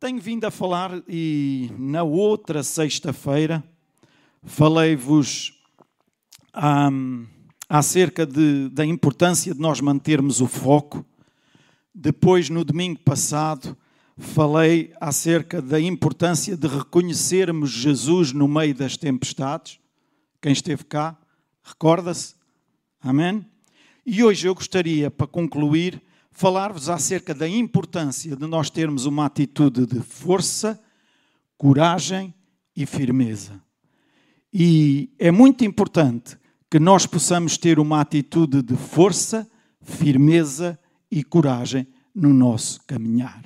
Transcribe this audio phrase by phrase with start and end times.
[0.00, 3.62] Tenho vindo a falar e na outra sexta-feira
[4.42, 5.52] falei-vos
[6.56, 7.26] um,
[7.68, 11.04] acerca de, da importância de nós mantermos o foco.
[11.94, 13.76] Depois, no domingo passado,
[14.16, 19.78] falei acerca da importância de reconhecermos Jesus no meio das tempestades.
[20.40, 21.14] Quem esteve cá,
[21.62, 22.36] recorda-se?
[23.02, 23.44] Amém?
[24.06, 29.86] E hoje eu gostaria, para concluir, falar-vos acerca da importância de nós termos uma atitude
[29.86, 30.80] de força,
[31.58, 32.34] coragem
[32.74, 33.60] e firmeza.
[34.52, 36.38] E é muito importante
[36.70, 39.48] que nós possamos ter uma atitude de força,
[39.82, 40.78] firmeza
[41.10, 43.44] e coragem no nosso caminhar.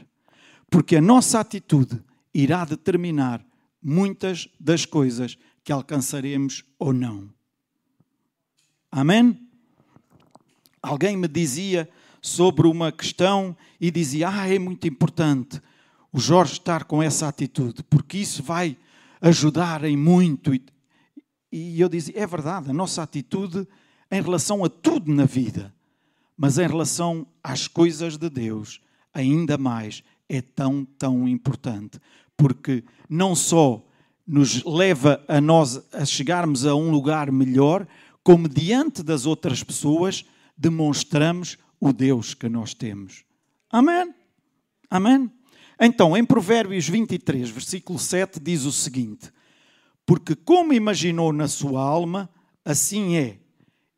[0.70, 3.45] Porque a nossa atitude irá determinar
[3.82, 7.30] muitas das coisas que alcançaremos ou não.
[8.90, 9.38] Amém?
[10.82, 11.88] Alguém me dizia
[12.24, 15.60] sobre uma questão e dizia: Ah, é muito importante
[16.10, 18.78] o Jorge estar com essa atitude, porque isso vai
[19.20, 20.51] ajudar em muito.
[21.52, 23.68] E eu dizia: É verdade, a nossa atitude
[24.10, 25.74] em relação a tudo na vida,
[26.35, 28.80] mas em relação às coisas de Deus,
[29.13, 32.01] ainda mais é tão, tão importante,
[32.38, 33.87] porque não só
[34.26, 37.87] nos leva a nós a chegarmos a um lugar melhor,
[38.23, 40.24] como diante das outras pessoas
[40.57, 43.24] demonstramos o Deus que nós temos.
[43.70, 44.14] Amém?
[44.90, 45.30] Amém?
[45.80, 49.32] Então, em Provérbios 23, versículo 7, diz o seguinte:
[50.06, 52.30] Porque como imaginou na sua alma,
[52.64, 53.38] assim é.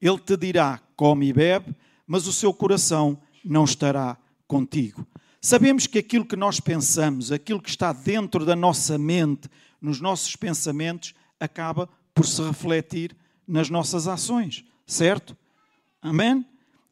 [0.00, 1.74] Ele te dirá: come e bebe,
[2.06, 4.16] mas o seu coração não estará
[4.46, 5.06] contigo.
[5.40, 9.48] Sabemos que aquilo que nós pensamos, aquilo que está dentro da nossa mente,
[9.80, 13.14] nos nossos pensamentos, acaba por se refletir
[13.46, 15.36] nas nossas ações, certo?
[16.02, 16.44] Amém?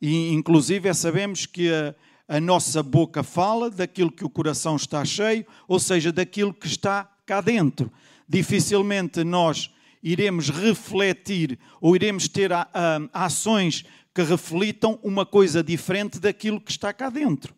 [0.06, 1.94] E, inclusive, sabemos que a,
[2.28, 7.04] a nossa boca fala daquilo que o coração está cheio, ou seja, daquilo que está
[7.24, 7.90] cá dentro.
[8.28, 16.20] Dificilmente nós iremos refletir ou iremos ter a, a, ações que reflitam uma coisa diferente
[16.20, 17.54] daquilo que está cá dentro.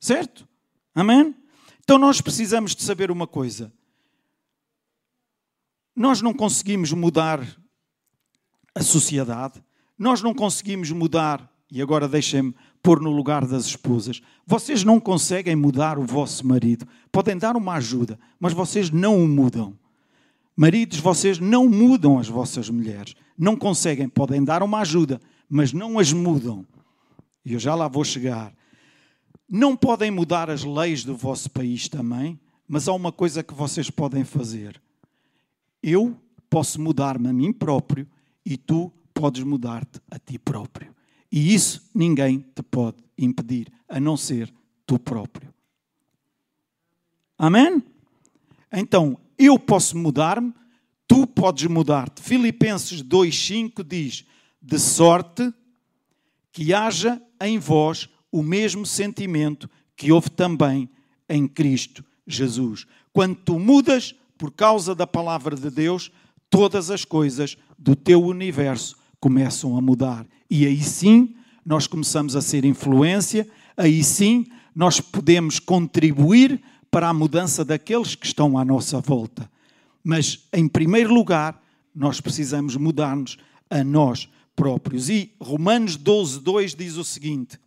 [0.00, 0.44] Certo?
[0.92, 1.36] Amém?
[1.84, 3.72] Então nós precisamos de saber uma coisa.
[5.94, 7.46] Nós não conseguimos mudar
[8.74, 9.62] a sociedade,
[9.96, 14.22] nós não conseguimos mudar e agora deixem-me pôr no lugar das esposas.
[14.46, 16.86] Vocês não conseguem mudar o vosso marido.
[17.10, 19.76] Podem dar uma ajuda, mas vocês não o mudam.
[20.56, 23.14] Maridos, vocês não mudam as vossas mulheres.
[23.36, 24.08] Não conseguem.
[24.08, 26.64] Podem dar uma ajuda, mas não as mudam.
[27.44, 28.54] E eu já lá vou chegar.
[29.48, 33.90] Não podem mudar as leis do vosso país também, mas há uma coisa que vocês
[33.90, 34.80] podem fazer.
[35.82, 36.16] Eu
[36.48, 38.08] posso mudar-me a mim próprio
[38.44, 40.95] e tu podes mudar-te a ti próprio.
[41.36, 44.50] E isso ninguém te pode impedir, a não ser
[44.86, 45.52] tu próprio.
[47.36, 47.82] Amém?
[48.72, 50.54] Então, eu posso mudar-me,
[51.06, 52.22] tu podes mudar-te.
[52.22, 54.24] Filipenses 2,5 diz:
[54.62, 55.52] De sorte
[56.50, 60.88] que haja em vós o mesmo sentimento que houve também
[61.28, 62.86] em Cristo Jesus.
[63.12, 66.10] Quando tu mudas por causa da palavra de Deus,
[66.48, 70.26] todas as coisas do teu universo começam a mudar.
[70.50, 71.34] E aí sim
[71.64, 78.26] nós começamos a ser influência, aí sim nós podemos contribuir para a mudança daqueles que
[78.26, 79.50] estão à nossa volta.
[80.04, 81.60] Mas, em primeiro lugar,
[81.94, 83.36] nós precisamos mudar-nos
[83.68, 85.10] a nós próprios.
[85.10, 87.58] E Romanos 12, 2 diz o seguinte.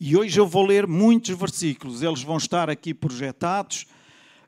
[0.00, 3.86] E hoje eu vou ler muitos versículos, eles vão estar aqui projetados.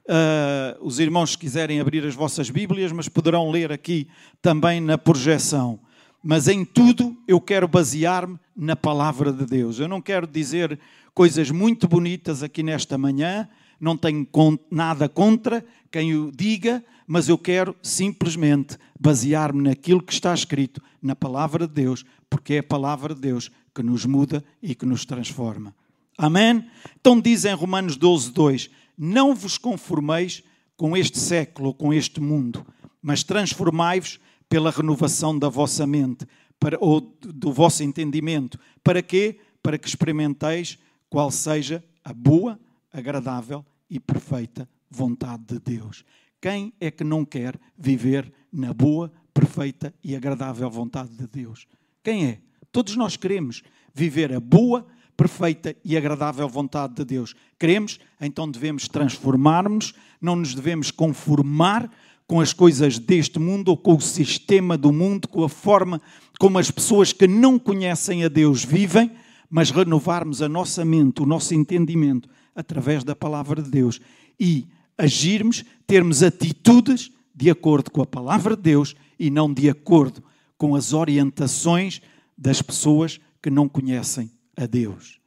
[0.05, 4.09] Uh, os irmãos, se quiserem abrir as vossas Bíblias, mas poderão ler aqui
[4.41, 5.81] também na projeção
[6.27, 9.79] mas em tudo eu quero basear-me na palavra de Deus.
[9.79, 10.77] Eu não quero dizer
[11.15, 13.49] coisas muito bonitas aqui nesta manhã,
[13.81, 14.27] não tenho
[14.69, 21.15] nada contra quem o diga, mas eu quero simplesmente basear-me naquilo que está escrito na
[21.15, 25.05] palavra de Deus, porque é a palavra de Deus que nos muda e que nos
[25.05, 25.73] transforma.
[26.19, 26.67] Amém?
[27.01, 30.43] Então diz em Romanos 12, 2: Não vos conformeis
[30.77, 32.67] com este século, com este mundo,
[33.01, 36.27] mas transformai-vos pela renovação da vossa mente
[36.59, 38.59] para, ou do vosso entendimento.
[38.83, 39.41] Para quê?
[39.63, 40.79] Para que experimenteis
[41.09, 42.59] qual seja a boa,
[42.93, 46.05] agradável e perfeita vontade de Deus.
[46.41, 51.67] Quem é que não quer viver na boa, perfeita e agradável vontade de Deus?
[52.03, 52.41] Quem é?
[52.71, 53.63] Todos nós queremos
[53.93, 57.35] viver a boa, perfeita e agradável vontade de Deus.
[57.59, 61.91] Queremos, então devemos transformar-nos, não nos devemos conformar
[62.27, 66.01] com as coisas deste mundo ou com o sistema do mundo, com a forma
[66.39, 69.13] como as pessoas que não conhecem a Deus vivem,
[69.49, 74.01] mas renovarmos a nossa mente, o nosso entendimento através da palavra de Deus
[74.39, 74.67] e
[74.99, 80.23] agirmos, termos atitudes de acordo com a palavra de Deus e não de acordo
[80.59, 82.01] com as orientações
[82.37, 85.21] das pessoas que não conhecem a Deus.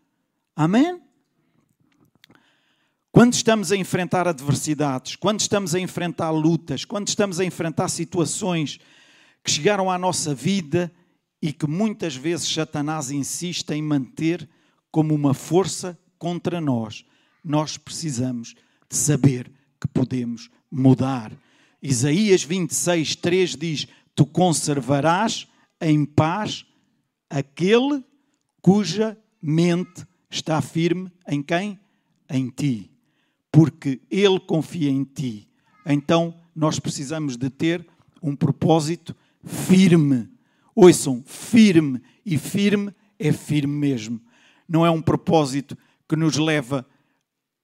[0.55, 0.99] Amém?
[3.19, 8.79] Quando estamos a enfrentar adversidades, quando estamos a enfrentar lutas, quando estamos a enfrentar situações
[9.43, 10.89] que chegaram à nossa vida
[11.41, 14.49] e que muitas vezes Satanás insiste em manter
[14.89, 17.03] como uma força contra nós,
[17.43, 18.55] nós precisamos
[18.89, 19.51] de saber
[19.81, 21.33] que podemos mudar.
[21.83, 25.45] Isaías 26, 3 diz: Tu conservarás
[25.81, 26.65] em paz
[27.29, 28.01] aquele
[28.61, 31.77] cuja mente está firme em quem?
[32.29, 32.88] Em ti.
[33.51, 35.47] Porque ele confia em ti.
[35.85, 37.85] Então nós precisamos de ter
[38.21, 40.29] um propósito firme.
[40.75, 42.01] Ouçam, firme.
[42.25, 44.21] E firme é firme mesmo.
[44.67, 46.85] Não é um propósito que nos leva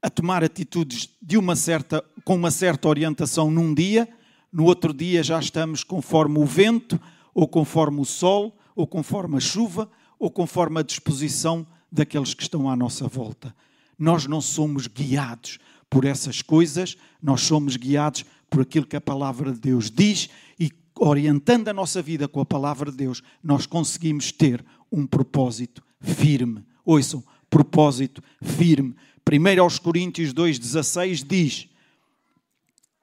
[0.02, 4.08] a tomar atitudes de uma certa, com uma certa orientação num dia,
[4.52, 7.00] no outro dia já estamos conforme o vento,
[7.34, 9.90] ou conforme o sol, ou conforme a chuva,
[10.20, 13.56] ou conforme a disposição daqueles que estão à nossa volta.
[13.98, 15.60] Nós não somos guiados
[15.90, 20.30] por essas coisas, nós somos guiados por aquilo que a palavra de Deus diz
[20.60, 25.84] e orientando a nossa vida com a palavra de Deus, nós conseguimos ter um propósito
[26.00, 26.64] firme.
[26.86, 28.96] Ouçam, propósito firme.
[29.30, 31.68] 1 aos Coríntios 2,16 diz,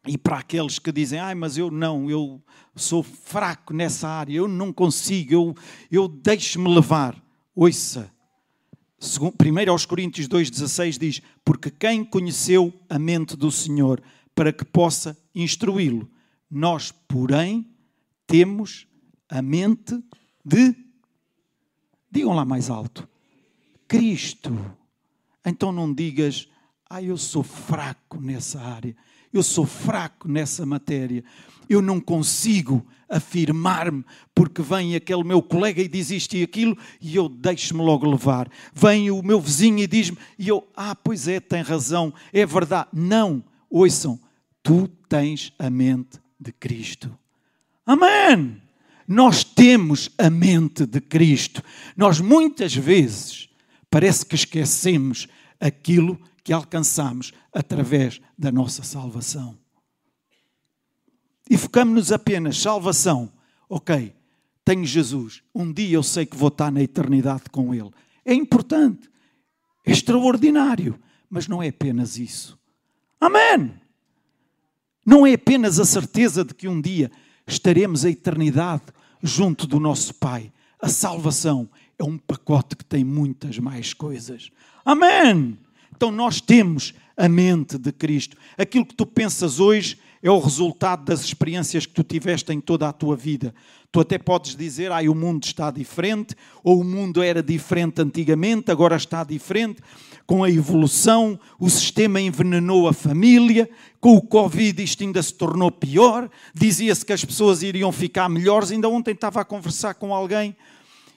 [0.06, 2.42] e para aqueles que dizem, ai, mas eu não, eu
[2.74, 5.54] sou fraco nessa área, eu não consigo, eu,
[5.90, 7.20] eu deixo-me levar.
[7.54, 8.10] Ouça,
[9.02, 14.02] 1 aos Coríntios 2,16 diz, porque quem conheceu a mente do Senhor
[14.34, 16.08] para que possa instruí-lo?
[16.50, 17.68] Nós, porém,
[18.26, 18.86] temos
[19.28, 20.00] a mente
[20.44, 20.74] de.
[22.10, 23.08] Digam lá mais alto.
[23.88, 24.54] Cristo.
[25.44, 26.48] Então não digas,
[26.88, 28.94] ah, eu sou fraco nessa área
[29.32, 31.24] eu sou fraco nessa matéria,
[31.68, 34.04] eu não consigo afirmar-me,
[34.34, 38.48] porque vem aquele meu colega e diz isto e aquilo, e eu deixo-me logo levar.
[38.72, 42.88] Vem o meu vizinho e diz-me, e eu, ah, pois é, tem razão, é verdade.
[42.92, 44.18] Não, ouçam,
[44.62, 47.16] tu tens a mente de Cristo.
[47.84, 48.60] Amém!
[49.06, 51.62] Nós temos a mente de Cristo.
[51.94, 53.48] Nós muitas vezes
[53.90, 55.28] parece que esquecemos
[55.60, 59.61] aquilo que alcançamos através da nossa salvação.
[61.48, 63.30] E focamos-nos apenas, salvação,
[63.68, 64.14] ok,
[64.64, 67.90] tenho Jesus, um dia eu sei que vou estar na eternidade com Ele.
[68.24, 69.10] É importante,
[69.84, 70.98] é extraordinário,
[71.28, 72.58] mas não é apenas isso.
[73.20, 73.72] Amém!
[75.04, 77.10] Não é apenas a certeza de que um dia
[77.46, 78.84] estaremos a eternidade
[79.22, 80.52] junto do nosso Pai.
[80.80, 81.68] A salvação
[81.98, 84.50] é um pacote que tem muitas mais coisas.
[84.84, 85.58] Amém!
[85.94, 88.36] Então nós temos a mente de Cristo.
[88.56, 92.88] Aquilo que tu pensas hoje é o resultado das experiências que tu tiveste em toda
[92.88, 93.52] a tua vida.
[93.90, 98.70] Tu até podes dizer, ah, o mundo está diferente, ou o mundo era diferente antigamente,
[98.70, 99.82] agora está diferente.
[100.24, 103.68] Com a evolução, o sistema envenenou a família,
[104.00, 106.30] com o Covid isto ainda se tornou pior.
[106.54, 108.70] Dizia-se que as pessoas iriam ficar melhores.
[108.70, 110.56] Ainda ontem estava a conversar com alguém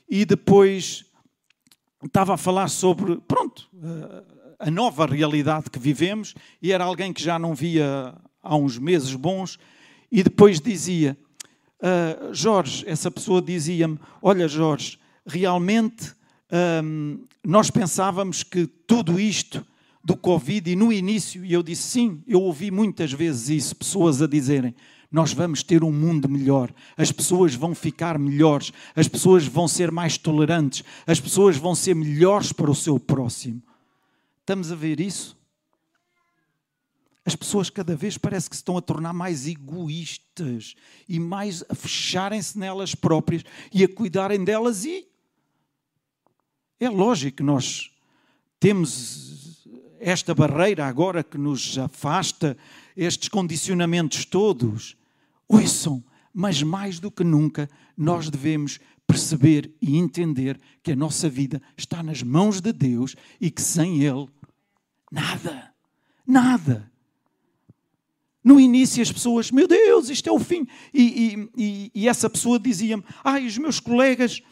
[0.09, 1.05] e depois
[2.03, 3.69] estava a falar sobre, pronto,
[4.59, 9.13] a nova realidade que vivemos, e era alguém que já não via há uns meses
[9.15, 9.59] bons,
[10.11, 11.17] e depois dizia:
[11.81, 16.13] uh, Jorge, essa pessoa dizia-me: Olha, Jorge, realmente
[16.83, 19.65] um, nós pensávamos que tudo isto
[20.03, 24.21] do Covid, e no início, e eu disse sim, eu ouvi muitas vezes isso, pessoas
[24.21, 24.75] a dizerem:
[25.11, 29.91] nós vamos ter um mundo melhor, as pessoas vão ficar melhores, as pessoas vão ser
[29.91, 33.61] mais tolerantes, as pessoas vão ser melhores para o seu próximo.
[34.41, 35.35] Estamos a ver isso?
[37.25, 40.75] As pessoas cada vez parece que se estão a tornar mais egoístas
[41.09, 45.07] e mais a fecharem-se nelas próprias e a cuidarem delas e
[46.79, 47.89] é lógico que nós
[48.59, 49.65] temos
[49.99, 52.57] esta barreira agora que nos afasta,
[52.95, 54.95] estes condicionamentos todos.
[55.47, 56.03] Ouçam,
[56.33, 62.03] mas mais do que nunca nós devemos perceber e entender que a nossa vida está
[62.03, 64.27] nas mãos de Deus e que sem Ele,
[65.11, 65.73] nada,
[66.27, 66.91] nada.
[68.45, 70.67] No início as pessoas, meu Deus, isto é o fim.
[70.93, 74.43] E, e, e essa pessoa dizia-me, ai, os meus colegas,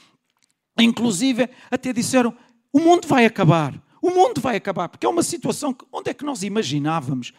[0.80, 2.36] inclusive, até disseram,
[2.72, 3.80] o mundo vai acabar.
[4.02, 7.34] O mundo vai acabar, porque é uma situação que, onde é que nós imaginávamos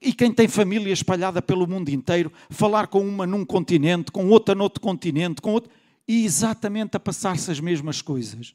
[0.00, 4.54] e quem tem família espalhada pelo mundo inteiro, falar com uma num continente, com outra
[4.54, 5.70] noutro continente, com outro,
[6.06, 8.54] e exatamente a passar-se as mesmas coisas.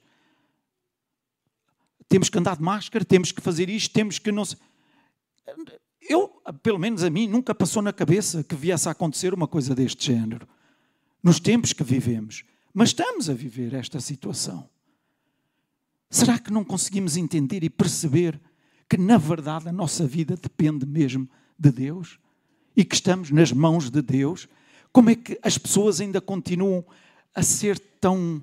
[2.09, 4.43] temos que andar de máscara, temos que fazer isto, temos que não.
[6.07, 6.29] Eu,
[6.63, 10.07] pelo menos a mim, nunca passou na cabeça que viesse a acontecer uma coisa deste
[10.07, 10.47] género,
[11.21, 12.43] nos tempos que vivemos.
[12.73, 14.69] Mas estamos a viver esta situação.
[16.09, 18.39] Será que não conseguimos entender e perceber
[18.87, 22.19] que, na verdade, a nossa vida depende mesmo de Deus?
[22.75, 24.47] E que estamos nas mãos de Deus?
[24.91, 26.85] Como é que as pessoas ainda continuam
[27.37, 28.41] a ser tão.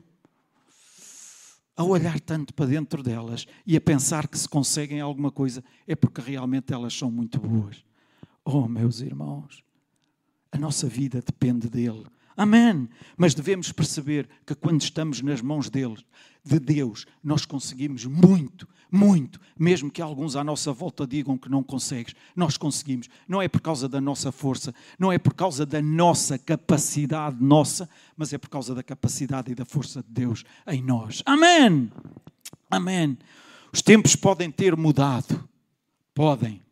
[1.76, 5.94] A olhar tanto para dentro delas e a pensar que se conseguem alguma coisa é
[5.96, 7.84] porque realmente elas são muito boas?
[8.44, 9.64] Oh, meus irmãos,
[10.52, 12.06] a nossa vida depende dele.
[12.36, 12.88] Amém.
[13.16, 16.04] Mas devemos perceber que quando estamos nas mãos dele,
[16.44, 19.40] de Deus, nós conseguimos muito, muito.
[19.58, 23.08] Mesmo que alguns à nossa volta digam que não consegues, nós conseguimos.
[23.28, 27.88] Não é por causa da nossa força, não é por causa da nossa capacidade nossa,
[28.16, 31.22] mas é por causa da capacidade e da força de Deus em nós.
[31.26, 31.90] Amém.
[32.70, 33.18] Amém.
[33.72, 35.48] Os tempos podem ter mudado.
[36.14, 36.62] Podem.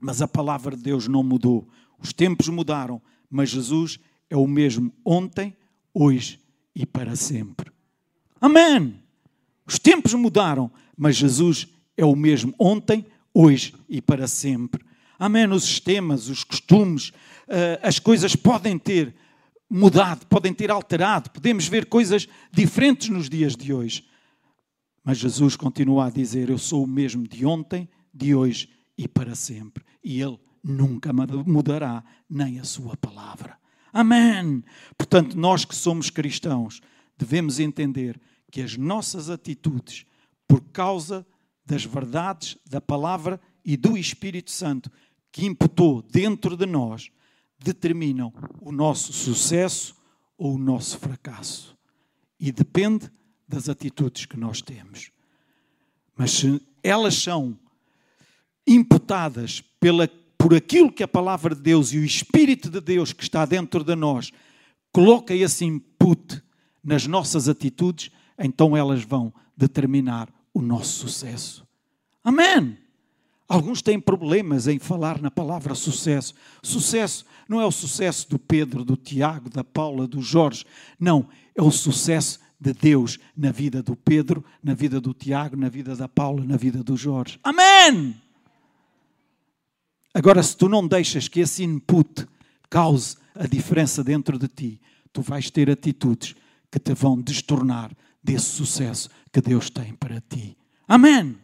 [0.00, 1.68] Mas a palavra de Deus não mudou.
[1.98, 5.56] Os tempos mudaram, mas Jesus é o mesmo ontem,
[5.92, 6.40] hoje
[6.74, 7.70] e para sempre.
[8.40, 9.03] Amém!
[9.66, 14.84] Os tempos mudaram, mas Jesus é o mesmo ontem, hoje e para sempre.
[15.18, 15.50] Amém?
[15.50, 17.12] Os sistemas, os costumes,
[17.48, 19.14] eh, as coisas podem ter
[19.70, 24.04] mudado, podem ter alterado, podemos ver coisas diferentes nos dias de hoje.
[25.04, 29.34] Mas Jesus continua a dizer: Eu sou o mesmo de ontem, de hoje e para
[29.34, 29.84] sempre.
[30.02, 33.56] E Ele nunca mudará nem a Sua palavra.
[33.92, 34.64] Amém.
[34.96, 36.80] Portanto, nós que somos cristãos,
[37.16, 38.20] devemos entender
[38.54, 40.06] que as nossas atitudes,
[40.46, 41.26] por causa
[41.66, 44.92] das verdades da palavra e do Espírito Santo
[45.32, 47.10] que imputou dentro de nós,
[47.58, 49.96] determinam o nosso sucesso
[50.38, 51.76] ou o nosso fracasso.
[52.38, 53.10] E depende
[53.48, 55.10] das atitudes que nós temos.
[56.16, 57.58] Mas se elas são
[58.64, 60.06] imputadas pela
[60.38, 63.82] por aquilo que a palavra de Deus e o Espírito de Deus que está dentro
[63.82, 64.30] de nós
[64.92, 66.40] coloca esse input
[66.84, 71.66] nas nossas atitudes, então elas vão determinar o nosso sucesso.
[72.22, 72.78] Amém!
[73.48, 76.34] Alguns têm problemas em falar na palavra sucesso.
[76.62, 80.64] Sucesso não é o sucesso do Pedro, do Tiago, da Paula, do Jorge.
[80.98, 85.68] Não, é o sucesso de Deus na vida do Pedro, na vida do Tiago, na
[85.68, 87.38] vida da Paula, na vida do Jorge.
[87.42, 88.18] Amém!
[90.14, 92.26] Agora, se tu não deixas que esse input
[92.70, 94.80] cause a diferença dentro de ti,
[95.12, 96.34] tu vais ter atitudes
[96.70, 97.90] que te vão destornar
[98.24, 100.56] desse sucesso que Deus tem para ti.
[100.88, 101.36] Amém.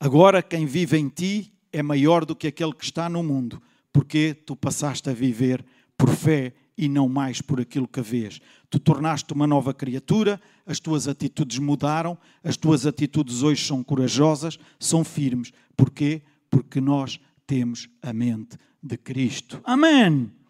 [0.00, 4.34] Agora, quem vive em ti é maior do que aquele que está no mundo, porque
[4.34, 5.64] tu passaste a viver
[5.96, 8.40] por fé e não mais por aquilo que vês.
[8.68, 14.58] Tu tornaste uma nova criatura, as tuas atitudes mudaram, as tuas atitudes hoje são corajosas,
[14.80, 15.52] são firmes.
[15.76, 16.22] Porquê?
[16.50, 19.60] Porque nós temos a mente de Cristo.
[19.62, 20.41] Amém!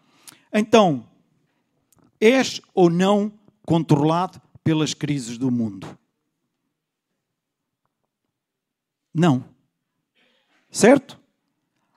[0.53, 1.09] Então,
[2.19, 3.31] és ou não
[3.65, 5.97] controlado pelas crises do mundo?
[9.13, 9.43] Não.
[10.71, 11.19] Certo?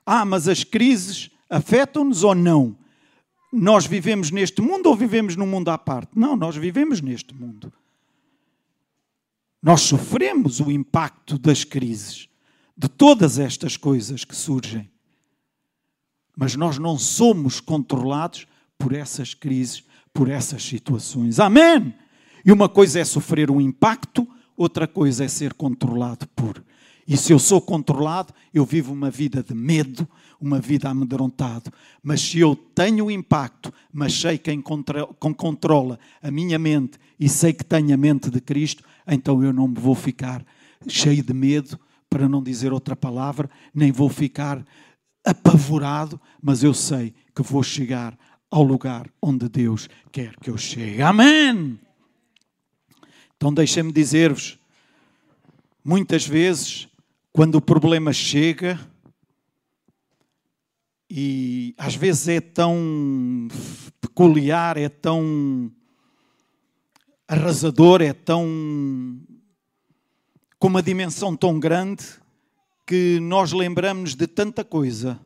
[0.04, 2.76] Ah, mas as crises afetam-nos ou não?
[3.52, 6.10] nós vivemos neste mundo ou vivemos num mundo à parte?
[6.14, 7.72] Não, nós vivemos neste mundo.
[9.62, 12.28] Nós sofremos o impacto das crises,
[12.76, 14.90] de todas estas coisas que surgem.
[16.36, 18.46] Mas nós não somos controlados
[18.78, 21.40] por essas crises, por essas situações.
[21.40, 21.94] Amém!
[22.44, 26.62] E uma coisa é sofrer um impacto, outra coisa é ser controlado por.
[27.08, 30.06] E se eu sou controlado, eu vivo uma vida de medo,
[30.40, 31.72] uma vida amedrontado.
[32.02, 37.64] Mas se eu tenho impacto, mas sei quem controla a minha mente e sei que
[37.64, 40.44] tenho a mente de Cristo, então eu não vou ficar
[40.86, 41.78] cheio de medo,
[42.08, 44.64] para não dizer outra palavra, nem vou ficar
[45.26, 48.16] apavorado, mas eu sei que vou chegar
[48.48, 51.02] ao lugar onde Deus quer que eu chegue.
[51.02, 51.78] Amém!
[53.36, 54.58] Então deixem-me dizer-vos,
[55.84, 56.88] muitas vezes,
[57.32, 58.80] quando o problema chega,
[61.10, 63.48] e às vezes é tão
[64.00, 65.70] peculiar, é tão
[67.28, 69.20] arrasador, é tão.
[70.58, 72.04] com uma dimensão tão grande
[72.86, 75.18] que nós lembramos de tanta coisa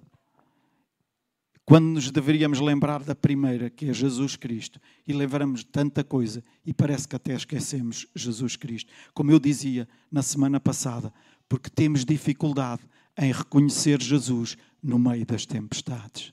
[1.67, 6.43] quando nos deveríamos lembrar da primeira, que é Jesus Cristo, e lembramos de tanta coisa
[6.67, 8.91] e parece que até esquecemos Jesus Cristo.
[9.15, 11.13] Como eu dizia na semana passada,
[11.49, 12.83] porque temos dificuldade
[13.17, 16.33] em reconhecer Jesus no meio das tempestades.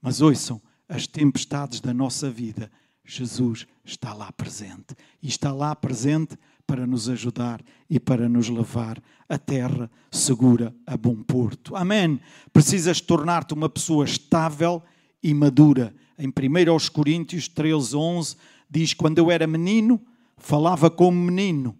[0.00, 2.70] Mas ouçam, as tempestades da nossa vida
[3.04, 4.96] Jesus está lá presente.
[5.22, 10.96] E está lá presente para nos ajudar e para nos levar a terra segura a
[10.96, 11.76] bom porto.
[11.76, 12.20] Amém.
[12.52, 14.82] Precisas tornar-te uma pessoa estável
[15.22, 15.94] e madura.
[16.18, 16.32] Em 1
[16.92, 18.36] Coríntios 13, 11,
[18.70, 20.00] diz: Quando eu era menino,
[20.36, 21.76] falava como menino,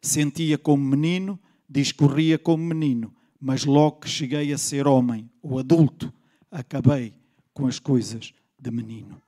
[0.00, 6.12] sentia como menino, discorria como menino, mas logo que cheguei a ser homem, o adulto,
[6.50, 7.14] acabei
[7.52, 9.20] com as coisas de menino.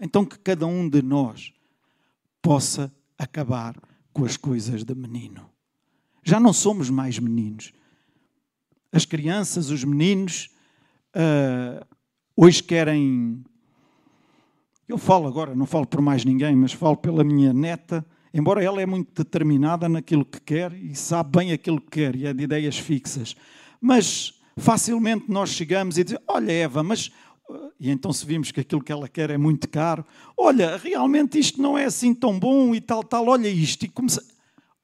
[0.00, 1.52] Então que cada um de nós
[2.40, 3.76] possa acabar
[4.18, 5.48] com as coisas de menino.
[6.24, 7.72] Já não somos mais meninos.
[8.90, 10.50] As crianças, os meninos,
[11.14, 11.86] uh,
[12.36, 13.44] hoje querem.
[14.88, 18.82] Eu falo agora, não falo por mais ninguém, mas falo pela minha neta, embora ela
[18.82, 22.42] é muito determinada naquilo que quer e sabe bem aquilo que quer e é de
[22.42, 23.36] ideias fixas.
[23.80, 27.12] Mas facilmente nós chegamos e dizemos: Olha, Eva, mas
[27.80, 30.04] e então se vimos que aquilo que ela quer é muito caro,
[30.36, 33.84] olha, realmente isto não é assim tão bom e tal, tal, olha isto.
[33.84, 34.24] E começa,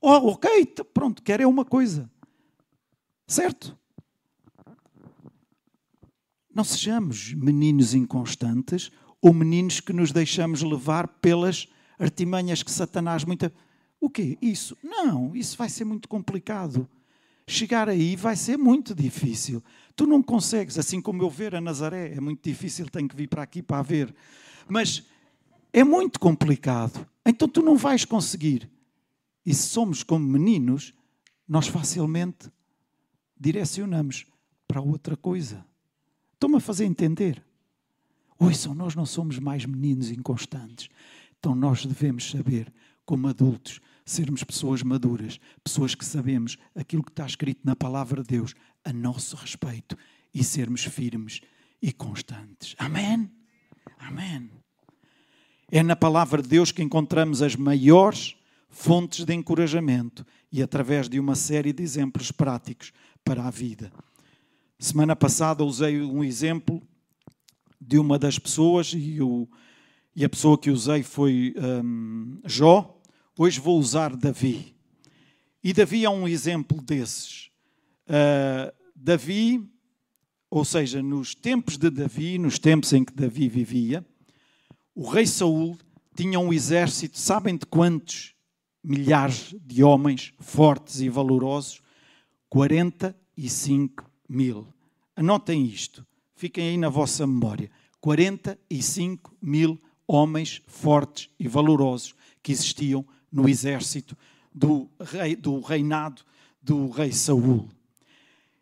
[0.00, 2.10] oh, ok, pronto, quer é uma coisa.
[3.26, 3.76] Certo?
[6.54, 8.90] Não sejamos meninos inconstantes
[9.20, 11.66] ou meninos que nos deixamos levar pelas
[11.98, 13.52] artimanhas que Satanás muita.
[14.00, 14.38] O quê?
[14.40, 14.76] Isso?
[14.82, 16.88] Não, isso vai ser muito complicado.
[17.46, 19.62] Chegar aí vai ser muito difícil.
[19.96, 23.28] Tu não consegues, assim como eu ver a Nazaré, é muito difícil, tenho que vir
[23.28, 24.14] para aqui para a ver.
[24.68, 25.04] Mas
[25.72, 27.06] é muito complicado.
[27.24, 28.70] Então tu não vais conseguir.
[29.46, 30.92] E se somos como meninos,
[31.46, 32.50] nós facilmente
[33.38, 34.26] direcionamos
[34.66, 35.64] para outra coisa.
[36.32, 37.44] Estão-me a fazer entender?
[38.38, 40.88] Ouçam, nós não somos mais meninos inconstantes.
[41.38, 42.72] Então nós devemos saber,
[43.04, 48.28] como adultos, sermos pessoas maduras, pessoas que sabemos aquilo que está escrito na palavra de
[48.28, 49.96] Deus, a nosso respeito
[50.34, 51.40] e sermos firmes
[51.80, 52.74] e constantes.
[52.78, 53.30] Amém?
[53.98, 54.50] Amém.
[55.70, 58.36] É na palavra de Deus que encontramos as maiores
[58.68, 62.92] fontes de encorajamento e através de uma série de exemplos práticos
[63.24, 63.92] para a vida.
[64.78, 66.82] Semana passada usei um exemplo
[67.80, 69.48] de uma das pessoas e, o,
[70.14, 72.93] e a pessoa que usei foi um, Jó.
[73.36, 74.76] Hoje vou usar Davi.
[75.62, 77.50] E Davi é um exemplo desses.
[78.06, 79.60] Uh, Davi,
[80.48, 84.06] ou seja, nos tempos de Davi, nos tempos em que Davi vivia,
[84.94, 85.76] o rei Saul
[86.14, 88.36] tinha um exército, sabem de quantos
[88.84, 91.82] milhares de homens fortes e valorosos?
[92.48, 94.72] 45 mil.
[95.16, 97.68] Anotem isto, fiquem aí na vossa memória.
[98.00, 104.16] 45 mil homens fortes e valorosos que existiam no exército
[104.54, 106.22] do, rei, do reinado
[106.62, 107.68] do rei Saul.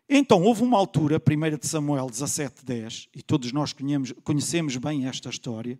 [0.09, 5.29] Então, houve uma altura, 1 de Samuel 17,10, e todos nós conhecemos, conhecemos bem esta
[5.29, 5.79] história,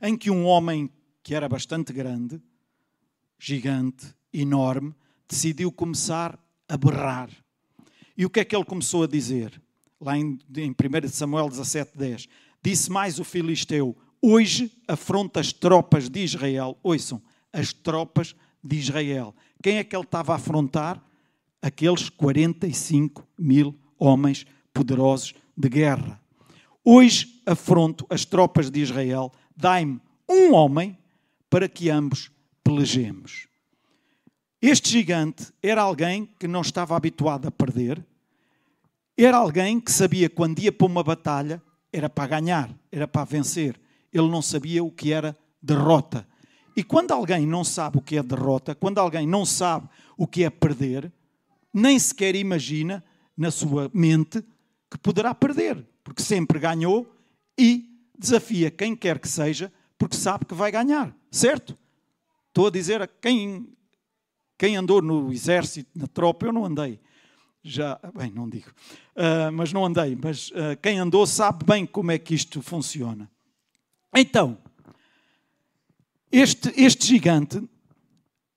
[0.00, 0.90] em que um homem
[1.22, 2.42] que era bastante grande,
[3.38, 4.92] gigante, enorme,
[5.28, 6.36] decidiu começar
[6.68, 7.30] a berrar.
[8.16, 9.62] E o que é que ele começou a dizer?
[10.00, 12.28] Lá em, em 1 de Samuel 17,10.
[12.60, 16.76] Disse mais o filisteu: Hoje afronta as tropas de Israel.
[16.82, 19.34] Ouçam, as tropas de Israel.
[19.62, 21.02] Quem é que ele estava a afrontar?
[21.62, 26.20] aqueles 45 mil homens poderosos de guerra.
[26.84, 30.98] Hoje afronto as tropas de Israel, dai-me um homem
[31.48, 32.30] para que ambos
[32.64, 33.46] pelejemos.
[34.60, 38.04] Este gigante era alguém que não estava habituado a perder,
[39.16, 41.62] era alguém que sabia que quando ia para uma batalha
[41.92, 43.78] era para ganhar, era para vencer.
[44.12, 46.26] Ele não sabia o que era derrota.
[46.74, 50.44] E quando alguém não sabe o que é derrota, quando alguém não sabe o que
[50.44, 51.12] é perder,
[51.72, 53.04] nem sequer imagina
[53.36, 54.42] na sua mente
[54.90, 57.10] que poderá perder, porque sempre ganhou
[57.58, 61.76] e desafia quem quer que seja, porque sabe que vai ganhar, certo?
[62.48, 63.68] Estou a dizer a quem,
[64.58, 67.00] quem andou no exército, na tropa, eu não andei.
[67.64, 68.70] Já, bem, não digo,
[69.16, 73.30] uh, mas não andei, mas uh, quem andou sabe bem como é que isto funciona.
[74.14, 74.58] Então,
[76.32, 77.62] este, este gigante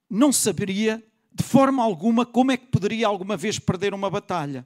[0.10, 4.66] não saberia de forma alguma como é que poderia alguma vez perder uma batalha.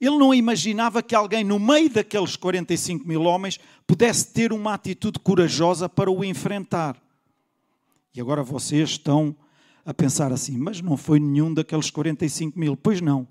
[0.00, 5.18] Ele não imaginava que alguém no meio daqueles 45 mil homens pudesse ter uma atitude
[5.18, 6.96] corajosa para o enfrentar.
[8.14, 9.36] E agora vocês estão
[9.84, 12.74] a pensar assim, mas não foi nenhum daqueles 45 mil.
[12.78, 13.28] Pois não.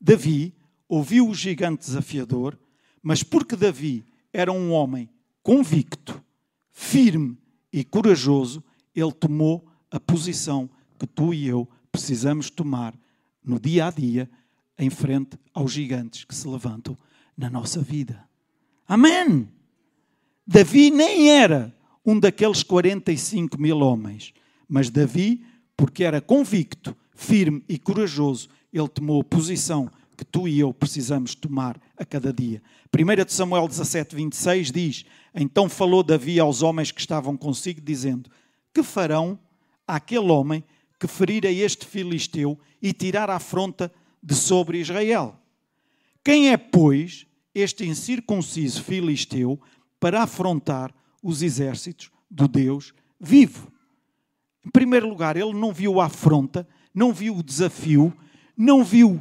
[0.00, 0.54] Davi
[0.88, 2.56] ouviu o gigante desafiador,
[3.02, 5.10] mas porque Davi era um homem
[5.42, 6.22] convicto,
[6.70, 7.36] firme
[7.72, 8.62] e corajoso,
[8.94, 12.94] ele tomou a posição que tu e eu precisamos tomar
[13.44, 14.28] no dia a dia
[14.78, 16.96] em frente aos gigantes que se levantam
[17.36, 18.22] na nossa vida.
[18.86, 19.48] Amém!
[20.46, 24.32] Davi nem era um daqueles 45 mil homens.
[24.68, 25.44] Mas Davi,
[25.76, 31.34] porque era convicto, firme e corajoso, ele tomou a posição que tu e eu precisamos
[31.34, 32.62] tomar a cada dia.
[32.92, 38.30] 1 de Samuel 17, 26 diz: Então falou Davi aos homens que estavam consigo, dizendo:
[38.72, 39.38] Que farão
[39.86, 40.62] àquele homem
[40.98, 43.92] que ferir a este filisteu e tirar a afronta
[44.22, 45.36] de sobre Israel?
[46.24, 49.60] Quem é, pois, este incircunciso filisteu
[49.98, 53.72] para afrontar os exércitos do Deus vivo?
[54.64, 58.16] Em primeiro lugar, ele não viu a afronta, não viu o desafio,
[58.56, 59.20] não viu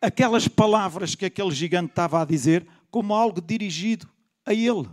[0.00, 4.08] aquelas palavras que aquele gigante estava a dizer como algo dirigido
[4.44, 4.88] a ele.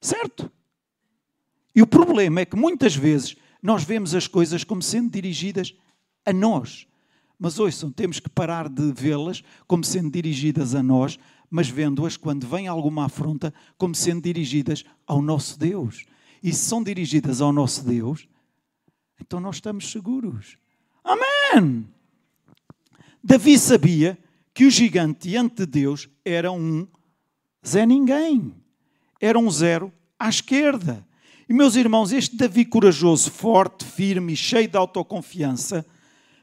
[0.00, 0.50] Certo?
[1.74, 5.74] E o problema é que muitas vezes nós vemos as coisas como sendo dirigidas
[6.24, 6.86] a nós.
[7.38, 11.18] Mas ouçam, temos que parar de vê-las como sendo dirigidas a nós,
[11.50, 16.04] mas vendo-as quando vem alguma afronta como sendo dirigidas ao nosso Deus.
[16.42, 18.28] E se são dirigidas ao nosso Deus,
[19.20, 20.58] então nós estamos seguros.
[21.04, 21.86] Amém!
[23.22, 24.18] Davi sabia
[24.52, 26.86] que o gigante diante de Deus era um
[27.66, 28.54] Zé Ninguém.
[29.20, 31.06] Era um zero à esquerda.
[31.48, 35.84] E meus irmãos, este Davi corajoso, forte, firme e cheio de autoconfiança,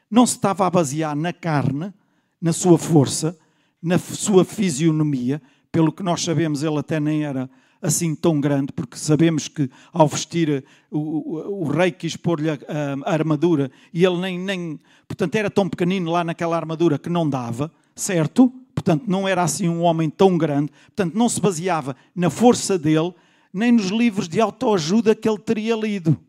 [0.09, 1.93] não se estava a basear na carne,
[2.41, 3.37] na sua força,
[3.81, 7.49] na sua fisionomia, pelo que nós sabemos, ele até nem era
[7.81, 12.49] assim tão grande, porque sabemos que ao vestir eh, o, o, o rei quis pôr-lhe
[12.49, 12.57] a,
[13.05, 14.79] a, armadura e ele nem, nem.
[15.07, 18.51] Portanto, era tão pequenino lá naquela armadura que não dava, certo?
[18.75, 20.71] Portanto, não era assim um homem tão grande.
[20.87, 23.13] Portanto, não se baseava na força dele,
[23.53, 26.19] nem nos livros de autoajuda que ele teria lido.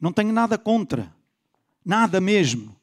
[0.00, 1.14] Não tenho nada contra.
[1.84, 2.74] Nada mesmo.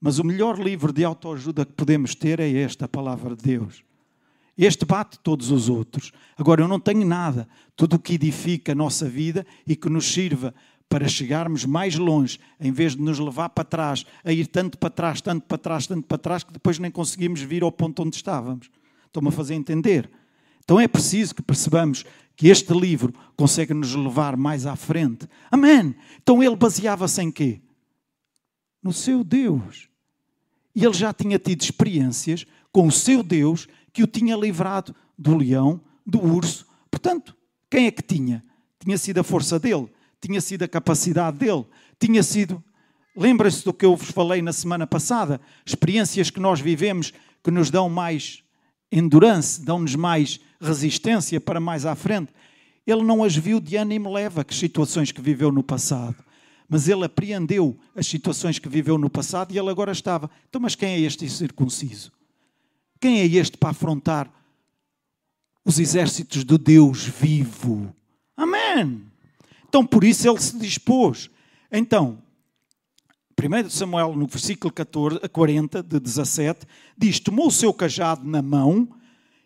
[0.00, 3.84] Mas o melhor livro de autoajuda que podemos ter é esta, a palavra de Deus.
[4.56, 6.12] Este bate todos os outros.
[6.36, 7.46] Agora, eu não tenho nada.
[7.76, 10.54] Tudo o que edifica a nossa vida e que nos sirva
[10.88, 14.90] para chegarmos mais longe, em vez de nos levar para trás, a ir tanto para
[14.90, 18.16] trás, tanto para trás, tanto para trás, que depois nem conseguimos vir ao ponto onde
[18.16, 18.70] estávamos.
[19.06, 20.10] Estão-me a fazer entender?
[20.64, 22.04] Então é preciso que percebamos
[22.36, 25.26] que este livro consegue nos levar mais à frente.
[25.50, 25.94] Amém!
[26.22, 27.60] Então ele baseava-se em quê?
[28.82, 29.88] No seu Deus.
[30.74, 35.36] E ele já tinha tido experiências com o seu Deus que o tinha livrado do
[35.36, 36.66] leão, do urso.
[36.90, 37.34] Portanto,
[37.70, 38.44] quem é que tinha?
[38.78, 39.88] Tinha sido a força dele,
[40.20, 41.64] tinha sido a capacidade dele,
[41.98, 42.62] tinha sido.
[43.16, 45.40] Lembra-se do que eu vos falei na semana passada?
[45.64, 48.42] Experiências que nós vivemos que nos dão mais
[48.90, 52.32] endurance, dão-nos mais resistência para mais à frente.
[52.86, 56.16] Ele não as viu de ânimo leva, que situações que viveu no passado.
[56.68, 60.30] Mas ele apreendeu as situações que viveu no passado e ele agora estava.
[60.48, 62.12] Então, mas quem é este circunciso?
[63.00, 64.30] Quem é este para afrontar
[65.64, 67.94] os exércitos do Deus vivo?
[68.36, 69.02] Amém!
[69.68, 71.30] Então, por isso ele se dispôs.
[71.70, 72.22] Então,
[73.38, 78.88] 1 Samuel, no versículo 14, 40, de 17, diz: Tomou o seu cajado na mão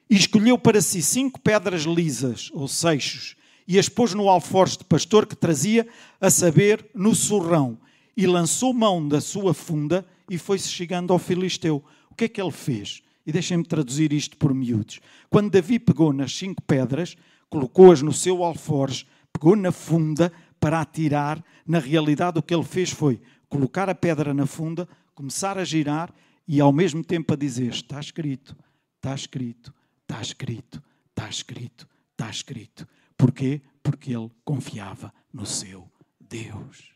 [0.09, 3.35] e escolheu para si cinco pedras lisas, ou seixos,
[3.67, 5.89] e as pôs no alforje de pastor que trazia,
[6.21, 7.79] a saber, no surrão,
[8.17, 11.83] e lançou mão da sua funda e foi-se chegando ao filisteu.
[12.11, 13.03] O que é que ele fez?
[13.27, 15.01] E deixem-me traduzir isto por miúdos.
[15.29, 17.17] Quando Davi pegou nas cinco pedras,
[17.49, 22.91] colocou-as no seu alforje, pegou na funda para atirar, na realidade o que ele fez
[22.91, 26.15] foi colocar a pedra na funda, começar a girar
[26.47, 28.57] e ao mesmo tempo a dizer: Está escrito,
[28.97, 32.89] está escrito, está escrito, está escrito, está escrito.
[33.17, 33.61] Porquê?
[33.83, 36.93] Porque ele confiava no seu Deus.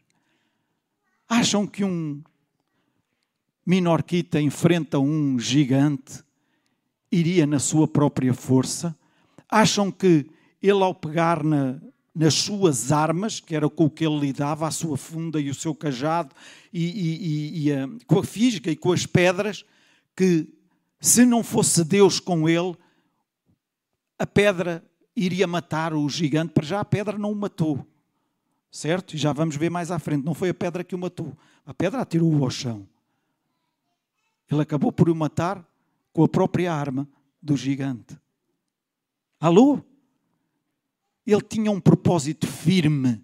[1.29, 2.23] Acham que um
[3.66, 6.23] Minorquita enfrenta um gigante,
[7.11, 8.94] iria na sua própria força?
[9.49, 10.27] Acham que
[10.62, 11.81] ele, ao pegar na,
[12.14, 15.55] nas suas armas, que era com o que ele lidava, a sua funda e o
[15.55, 16.35] seu cajado,
[16.72, 19.64] e, e, e a, com a fisga e com as pedras,
[20.14, 20.48] que
[21.00, 22.77] se não fosse Deus com ele,
[24.18, 24.85] a pedra
[25.16, 26.53] iria matar o gigante.
[26.53, 27.85] Para já a pedra não o matou,
[28.70, 29.14] certo?
[29.14, 30.24] E já vamos ver mais à frente.
[30.24, 32.88] Não foi a pedra que o matou, a pedra atirou-o ao chão.
[34.50, 35.66] Ele acabou por o matar
[36.12, 37.09] com a própria arma
[37.42, 38.16] do gigante.
[39.40, 39.83] Alô?
[41.27, 43.23] Ele tinha um propósito firme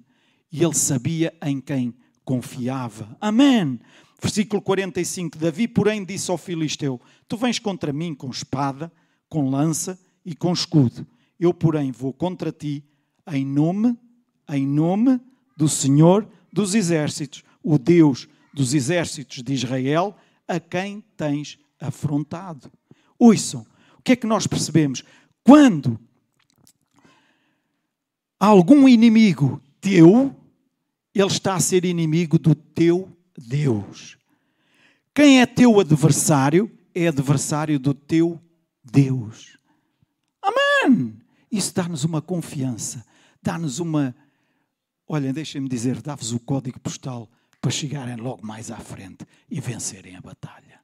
[0.51, 3.17] e ele sabia em quem confiava.
[3.21, 3.79] Amém.
[4.21, 8.93] Versículo 45: Davi, porém, disse ao filisteu: Tu vens contra mim com espada,
[9.29, 11.07] com lança e com escudo.
[11.39, 12.85] Eu, porém, vou contra ti
[13.33, 13.97] em nome,
[14.49, 15.21] em nome
[15.57, 22.71] do Senhor dos exércitos, o Deus dos exércitos de Israel, a quem tens afrontado.
[23.19, 23.65] Ouçam,
[23.99, 25.05] o que é que nós percebemos?
[25.45, 25.99] Quando
[28.41, 30.35] algum inimigo teu,
[31.15, 34.17] ele está a ser inimigo do teu Deus.
[35.15, 38.41] Quem é teu adversário é adversário do teu
[38.83, 39.59] Deus.
[40.43, 41.17] Amém!
[41.53, 43.05] Isso dá-nos uma confiança,
[43.43, 44.15] dá-nos uma.
[45.07, 47.29] Olha, deixem-me dizer, dá-vos o código postal
[47.61, 50.81] para chegarem logo mais à frente e vencerem a batalha.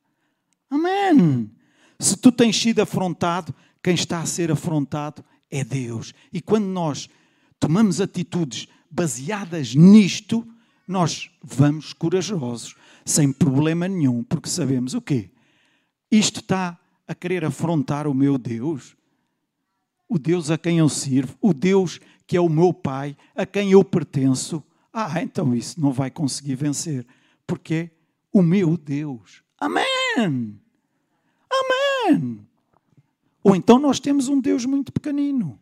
[0.69, 1.51] Amém!
[1.99, 6.13] Se tu tens sido afrontado, quem está a ser afrontado é Deus.
[6.33, 7.09] E quando nós
[7.59, 10.47] tomamos atitudes baseadas nisto,
[10.87, 15.31] nós vamos corajosos, sem problema nenhum, porque sabemos o quê?
[16.11, 18.97] Isto está a querer afrontar o meu Deus,
[20.09, 23.73] o Deus a quem eu sirvo, o Deus que é o meu Pai, a quem
[23.73, 24.63] eu pertenço.
[24.93, 27.07] Ah, então isso não vai conseguir vencer,
[27.47, 27.91] porque é
[28.33, 29.43] o meu Deus.
[29.59, 30.61] Amém!
[31.51, 32.47] Amém!
[33.43, 35.59] Ou então nós temos um Deus muito pequenino,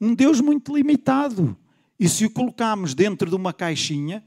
[0.00, 1.56] um Deus muito limitado.
[1.98, 4.24] E se o colocarmos dentro de uma caixinha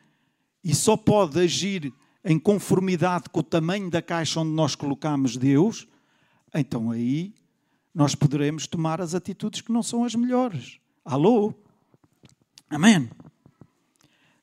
[0.63, 5.87] e só pode agir em conformidade com o tamanho da caixa onde nós colocamos Deus,
[6.53, 7.33] então aí
[7.93, 10.79] nós poderemos tomar as atitudes que não são as melhores.
[11.03, 11.53] Alô?
[12.69, 13.09] Amém?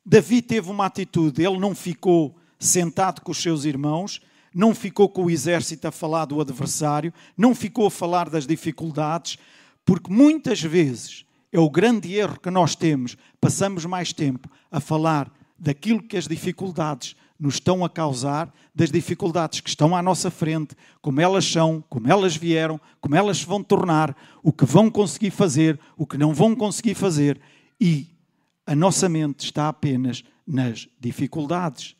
[0.04, 4.20] Davi teve uma atitude, ele não ficou sentado com os seus irmãos,
[4.54, 9.38] não ficou com o exército a falar do adversário, não ficou a falar das dificuldades,
[9.88, 15.32] porque muitas vezes é o grande erro que nós temos, passamos mais tempo a falar
[15.58, 20.76] daquilo que as dificuldades nos estão a causar, das dificuldades que estão à nossa frente,
[21.00, 25.30] como elas são, como elas vieram, como elas se vão tornar, o que vão conseguir
[25.30, 27.40] fazer, o que não vão conseguir fazer,
[27.80, 28.08] e
[28.66, 31.96] a nossa mente está apenas nas dificuldades.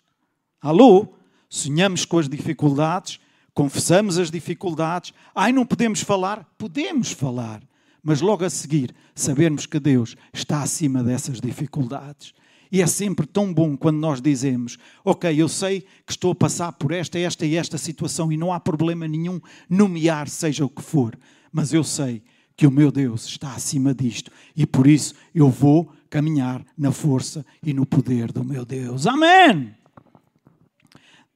[0.61, 1.15] Alô?
[1.49, 3.19] Sonhamos com as dificuldades,
[3.55, 5.15] confessamos as dificuldades.
[5.35, 6.45] Ai, não podemos falar?
[6.59, 7.63] Podemos falar.
[8.09, 12.33] Mas logo a seguir, sabermos que Deus está acima dessas dificuldades.
[12.73, 16.73] E é sempre tão bom quando nós dizemos: Ok, eu sei que estou a passar
[16.73, 20.81] por esta, esta e esta situação e não há problema nenhum nomear, seja o que
[20.81, 21.19] for,
[21.53, 22.23] mas eu sei
[22.57, 27.45] que o meu Deus está acima disto e por isso eu vou caminhar na força
[27.63, 29.07] e no poder do meu Deus.
[29.07, 29.75] Amém!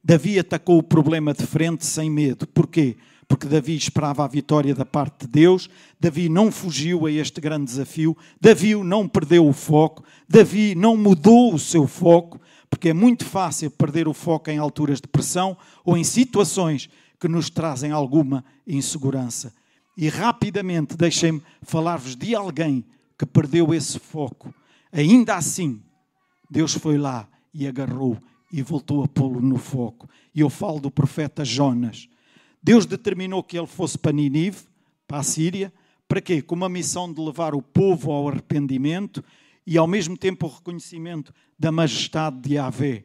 [0.03, 2.47] Davi atacou o problema de frente sem medo.
[2.47, 2.97] Porquê?
[3.27, 7.65] Porque Davi esperava a vitória da parte de Deus, Davi não fugiu a este grande
[7.65, 13.25] desafio, Davi não perdeu o foco, Davi não mudou o seu foco, porque é muito
[13.25, 18.43] fácil perder o foco em alturas de pressão ou em situações que nos trazem alguma
[18.67, 19.53] insegurança.
[19.95, 22.83] E rapidamente deixem-me falar-vos de alguém
[23.17, 24.53] que perdeu esse foco.
[24.91, 25.81] Ainda assim,
[26.49, 28.17] Deus foi lá e agarrou
[28.51, 30.09] e voltou a pô-lo no foco.
[30.35, 32.07] E eu falo do profeta Jonas.
[32.63, 34.59] Deus determinou que ele fosse para Ninive,
[35.07, 35.73] para a Síria,
[36.07, 36.41] para quê?
[36.41, 39.23] Com uma missão de levar o povo ao arrependimento
[39.65, 43.03] e ao mesmo tempo o reconhecimento da majestade de Yahvé.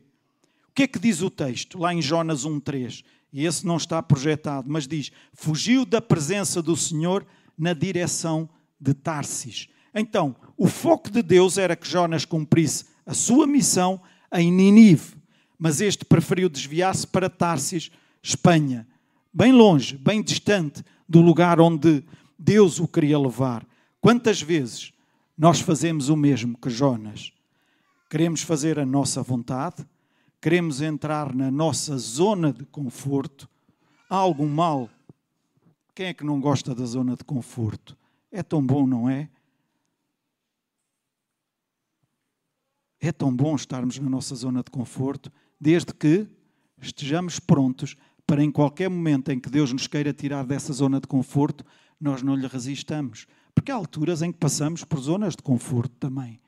[0.68, 3.04] O que é que diz o texto, lá em Jonas 1,3?
[3.32, 8.48] E esse não está projetado, mas diz: fugiu da presença do Senhor na direção
[8.80, 9.68] de Tarsis.
[9.94, 14.00] Então, o foco de Deus era que Jonas cumprisse a sua missão
[14.32, 15.18] em Ninive
[15.58, 17.90] mas este preferiu desviar-se para Tarsis,
[18.22, 18.86] Espanha,
[19.32, 22.04] bem longe, bem distante do lugar onde
[22.38, 23.66] Deus o queria levar.
[24.00, 24.92] Quantas vezes
[25.36, 27.32] nós fazemos o mesmo que Jonas?
[28.10, 29.86] Queremos fazer a nossa vontade,
[30.40, 33.48] queremos entrar na nossa zona de conforto.
[34.08, 34.88] Há algum mal?
[35.94, 37.96] Quem é que não gosta da zona de conforto?
[38.30, 39.28] É tão bom, não é?
[43.00, 46.26] É tão bom estarmos na nossa zona de conforto desde que
[46.80, 47.96] estejamos prontos
[48.28, 51.64] para, em qualquer momento em que Deus nos queira tirar dessa zona de conforto,
[51.98, 53.26] nós não lhe resistamos.
[53.54, 56.38] Porque há alturas em que passamos por zonas de conforto também.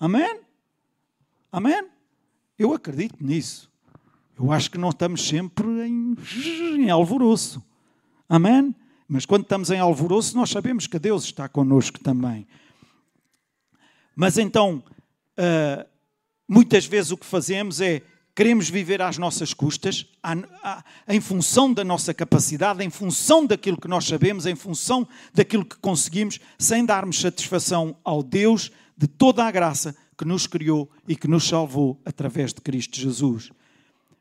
[0.00, 0.40] Amém?
[1.52, 1.86] Amém?
[2.58, 3.70] Eu acredito nisso.
[4.36, 6.16] Eu acho que não estamos sempre em,
[6.76, 7.62] em alvoroço.
[8.28, 8.74] Amém?
[9.06, 12.48] Mas quando estamos em alvoroço, nós sabemos que Deus está connosco também.
[14.16, 14.82] Mas então,
[15.38, 15.88] uh,
[16.48, 18.02] muitas vezes o que fazemos é
[18.34, 20.06] queremos viver às nossas custas,
[21.08, 25.76] em função da nossa capacidade, em função daquilo que nós sabemos, em função daquilo que
[25.76, 31.28] conseguimos, sem darmos satisfação ao Deus de toda a graça que nos criou e que
[31.28, 33.50] nos salvou através de Cristo Jesus.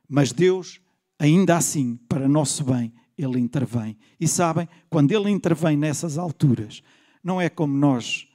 [0.09, 0.81] Mas Deus,
[1.17, 3.97] ainda assim, para nosso bem, Ele intervém.
[4.19, 6.81] E sabem, quando Ele intervém nessas alturas,
[7.23, 8.27] não é como nós,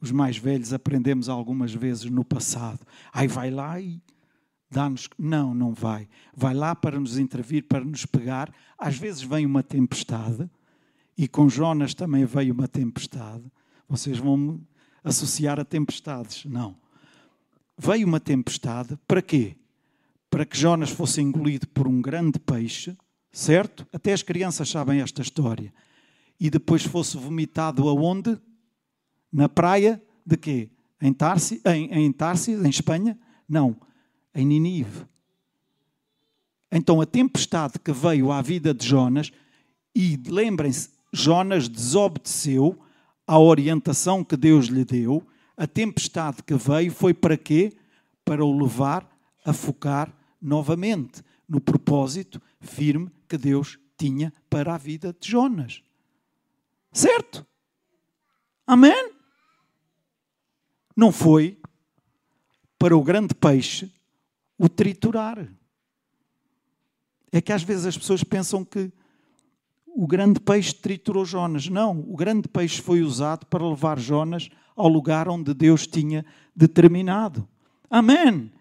[0.00, 2.80] os mais velhos, aprendemos algumas vezes no passado.
[3.12, 4.02] Aí vai lá e
[4.74, 5.08] dá-nos.
[5.18, 6.08] Não, não vai.
[6.36, 8.52] Vai lá para nos intervir, para nos pegar.
[8.76, 10.50] Às vezes vem uma tempestade,
[11.16, 13.44] e com Jonas também veio uma tempestade.
[13.88, 14.60] Vocês vão
[15.02, 16.44] associar a tempestades.
[16.44, 16.76] Não.
[17.78, 19.56] Veio uma tempestade para quê?
[20.28, 22.96] Para que Jonas fosse engolido por um grande peixe,
[23.30, 23.86] certo?
[23.92, 25.72] Até as crianças sabem esta história.
[26.40, 28.36] E depois fosse vomitado aonde?
[29.32, 30.70] Na praia de quê?
[31.00, 32.14] Em Tarsis, em, em,
[32.64, 33.18] em Espanha?
[33.48, 33.76] Não,
[34.34, 35.06] em Ninive.
[36.70, 39.30] Então a tempestade que veio à vida de Jonas,
[39.94, 42.76] e lembrem-se, Jonas desobedeceu
[43.26, 45.24] à orientação que Deus lhe deu,
[45.56, 47.76] a tempestade que veio foi para quê?
[48.24, 49.08] Para o levar
[49.44, 55.80] a focar novamente no propósito firme que Deus tinha para a vida de Jonas.
[56.92, 57.46] Certo?
[58.66, 59.12] Amém?
[60.96, 61.60] Não foi
[62.78, 63.93] para o grande peixe
[64.58, 65.48] o triturar.
[67.32, 68.92] É que às vezes as pessoas pensam que
[69.86, 71.68] o grande peixe triturou Jonas.
[71.68, 77.48] Não, o grande peixe foi usado para levar Jonas ao lugar onde Deus tinha determinado.
[77.88, 78.52] Amém.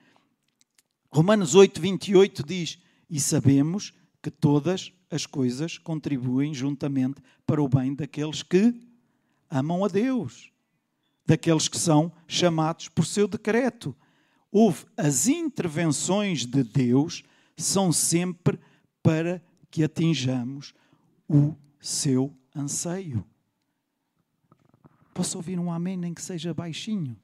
[1.11, 2.79] Romanos 8, 28 diz:
[3.09, 8.73] E sabemos que todas as coisas contribuem juntamente para o bem daqueles que
[9.49, 10.51] amam a Deus,
[11.25, 13.95] daqueles que são chamados por seu decreto.
[14.55, 17.23] Houve as intervenções de Deus
[17.57, 18.59] são sempre
[19.01, 20.75] para que atinjamos
[21.27, 23.25] o seu anseio.
[25.11, 27.17] Posso ouvir um amém, nem que seja baixinho?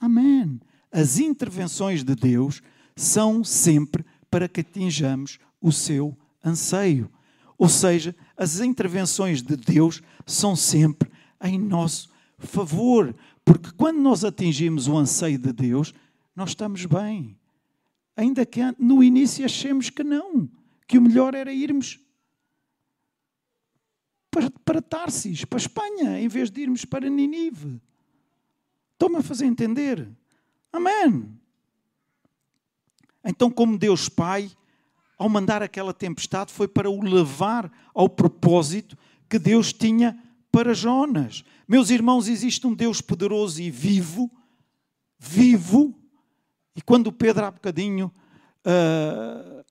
[0.00, 0.60] Amém.
[0.90, 2.60] As intervenções de Deus
[2.96, 7.08] são sempre para que atinjamos o seu anseio.
[7.56, 11.08] Ou seja, as intervenções de Deus são sempre
[11.44, 13.14] em nosso favor.
[13.44, 15.94] Porque quando nós atingimos o anseio de Deus,
[16.40, 17.38] nós estamos bem.
[18.16, 20.48] Ainda que no início achemos que não,
[20.88, 22.00] que o melhor era irmos
[24.30, 27.78] para, para Tarsis, para Espanha, em vez de irmos para Ninive.
[28.92, 30.08] Estão-me a fazer entender?
[30.72, 31.30] Amém.
[33.22, 34.50] Então, como Deus Pai,
[35.18, 38.96] ao mandar aquela tempestade, foi para o levar ao propósito
[39.28, 40.18] que Deus tinha
[40.50, 41.44] para Jonas.
[41.68, 44.30] Meus irmãos, existe um Deus poderoso e vivo,
[45.18, 45.99] vivo,
[46.80, 48.10] e quando Pedro há bocadinho,
[48.64, 49.62] uh,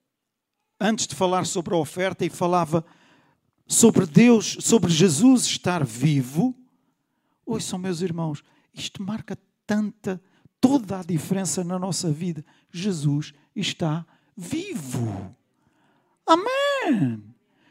[0.79, 2.85] antes de falar sobre a oferta, e falava
[3.67, 6.55] sobre Deus, sobre Jesus estar vivo,
[7.43, 10.21] ouçam, meus irmãos, isto marca tanta,
[10.61, 12.45] toda a diferença na nossa vida.
[12.71, 14.05] Jesus está
[14.37, 15.35] vivo.
[16.27, 17.23] Amém.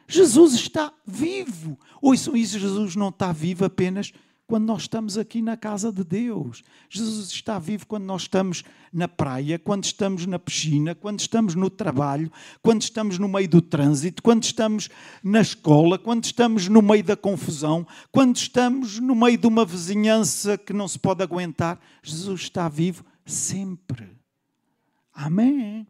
[0.09, 1.79] Jesus está vivo.
[2.03, 4.12] Ouçam isso, Jesus não está vivo apenas
[4.49, 6.65] quando nós estamos aqui na casa de Deus.
[6.89, 11.69] Jesus está vivo quando nós estamos na praia, quando estamos na piscina, quando estamos no
[11.69, 12.33] trabalho,
[12.63, 14.89] quando estamos no meio do trânsito, quando estamos
[15.23, 20.57] na escola, quando estamos no meio da confusão, quando estamos no meio de uma vizinhança
[20.57, 21.79] que não se pode aguentar.
[22.03, 24.17] Jesus está vivo sempre.
[25.13, 25.87] Amém.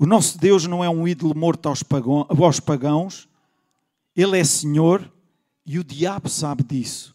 [0.00, 1.82] O nosso Deus não é um ídolo morto aos
[2.58, 3.28] pagãos,
[4.16, 5.12] Ele é Senhor
[5.66, 7.14] e o diabo sabe disso.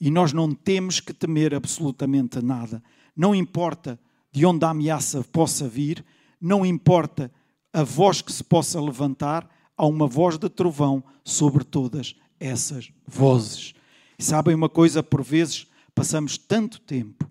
[0.00, 2.82] E nós não temos que temer absolutamente nada.
[3.14, 4.00] Não importa
[4.32, 6.02] de onde a ameaça possa vir,
[6.40, 7.30] não importa
[7.70, 13.74] a voz que se possa levantar, há uma voz de trovão sobre todas essas vozes.
[14.18, 17.30] E sabem uma coisa, por vezes passamos tanto tempo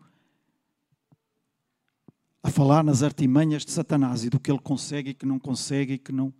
[2.45, 5.93] a falar nas artimanhas de Satanás e do que ele consegue e que não consegue
[5.93, 6.31] e que não.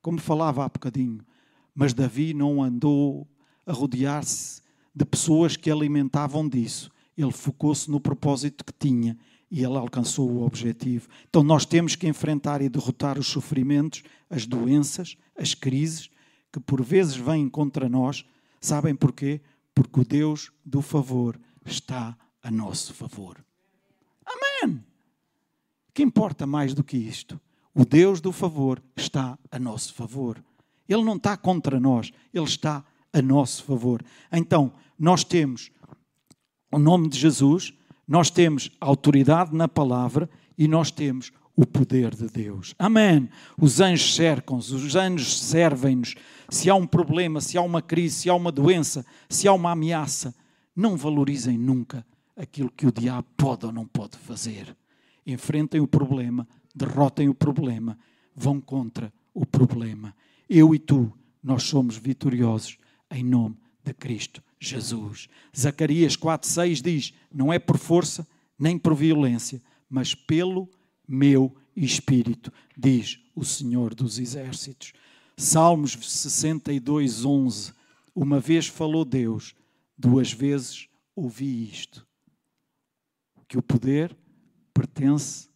[0.00, 1.20] Como falava há bocadinho.
[1.74, 3.28] Mas Davi não andou
[3.66, 4.62] a rodear-se
[4.96, 6.90] de pessoas que alimentavam disso.
[7.14, 9.18] Ele focou-se no propósito que tinha
[9.50, 11.08] e ele alcançou o objetivo.
[11.28, 16.08] Então nós temos que enfrentar e derrotar os sofrimentos, as doenças, as crises
[16.50, 18.24] que por vezes vêm contra nós.
[18.62, 19.42] Sabem porquê?
[19.74, 23.44] Porque o Deus do favor está a nosso favor.
[24.24, 24.89] Amém
[26.00, 27.38] que importa mais do que isto?
[27.74, 30.42] O Deus do favor está a nosso favor.
[30.88, 32.82] Ele não está contra nós, ele está
[33.12, 34.02] a nosso favor.
[34.32, 35.70] Então, nós temos
[36.72, 37.74] o nome de Jesus,
[38.08, 42.74] nós temos autoridade na palavra e nós temos o poder de Deus.
[42.78, 43.28] Amém.
[43.60, 46.14] Os anjos cercam-nos, os anjos servem-nos.
[46.48, 49.72] Se há um problema, se há uma crise, se há uma doença, se há uma
[49.72, 50.34] ameaça,
[50.74, 54.74] não valorizem nunca aquilo que o diabo pode ou não pode fazer
[55.26, 57.98] enfrentem o problema, derrotem o problema,
[58.34, 60.14] vão contra o problema.
[60.48, 61.12] Eu e tu,
[61.42, 62.78] nós somos vitoriosos
[63.10, 65.28] em nome de Cristo Jesus.
[65.56, 68.26] Zacarias 4:6 diz: "Não é por força
[68.58, 70.68] nem por violência, mas pelo
[71.08, 74.92] meu espírito", diz o Senhor dos exércitos.
[75.36, 77.72] Salmos 62, 11.
[78.14, 79.54] Uma vez falou Deus,
[79.96, 82.06] duas vezes ouvi isto.
[83.48, 84.14] Que o poder
[84.74, 85.48] pertence,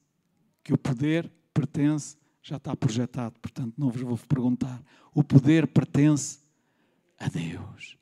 [0.63, 4.83] que o poder pertence, já está projetado, portanto não vos vou perguntar.
[5.15, 6.39] O poder pertence
[7.19, 7.97] a Deus.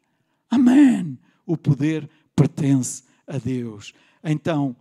[0.51, 1.19] Amém.
[1.47, 3.93] O poder pertence a Deus.
[4.25, 4.75] Então,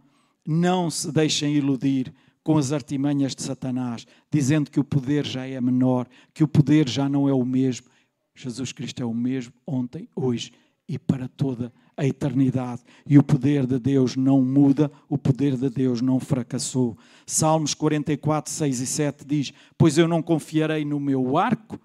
[0.45, 2.13] não se deixem iludir
[2.43, 6.89] com as artimanhas de Satanás, dizendo que o poder já é menor, que o poder
[6.89, 7.87] já não é o mesmo.
[8.33, 10.51] Jesus Cristo é o mesmo ontem, hoje
[10.87, 12.81] e para toda a eternidade.
[13.05, 16.97] E o poder de Deus não muda, o poder de Deus não fracassou.
[17.25, 21.79] Salmos 44, 6 e 7 diz: Pois eu não confiarei no meu arco,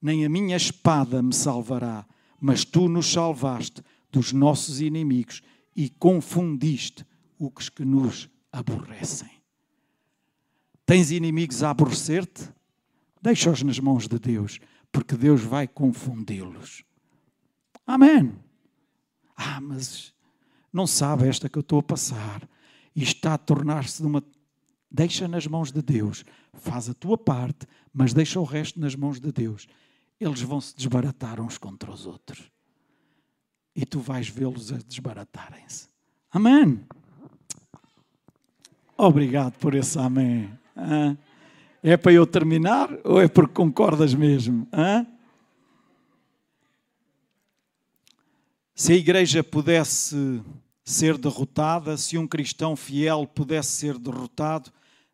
[0.00, 2.06] nem a minha espada me salvará,
[2.40, 5.42] mas tu nos salvaste dos nossos inimigos
[5.74, 7.04] e confundiste
[7.38, 9.30] os que nos aborrecem.
[10.86, 12.48] Tens inimigos a aborrecer-te?
[13.20, 14.60] Deixa-os nas mãos de Deus,
[14.92, 16.84] porque Deus vai confundi-los.
[17.84, 18.32] Amém.
[19.36, 20.14] Ah, mas
[20.72, 22.48] não sabe esta que eu estou a passar
[22.94, 24.22] e está a tornar-se de uma.
[24.90, 26.24] Deixa nas mãos de Deus,
[26.54, 29.66] faz a tua parte, mas deixa o resto nas mãos de Deus.
[30.18, 32.50] Eles vão se desbaratar uns contra os outros
[33.76, 35.88] e tu vais vê-los a desbaratarem-se.
[36.30, 36.80] Amém.
[38.96, 40.50] Obrigado por esse amém.
[41.82, 44.66] É para eu terminar ou é porque concordas mesmo?
[48.78, 50.42] Se a igreja pudesse
[50.84, 54.70] ser derrotada, se um cristão fiel pudesse ser derrotado,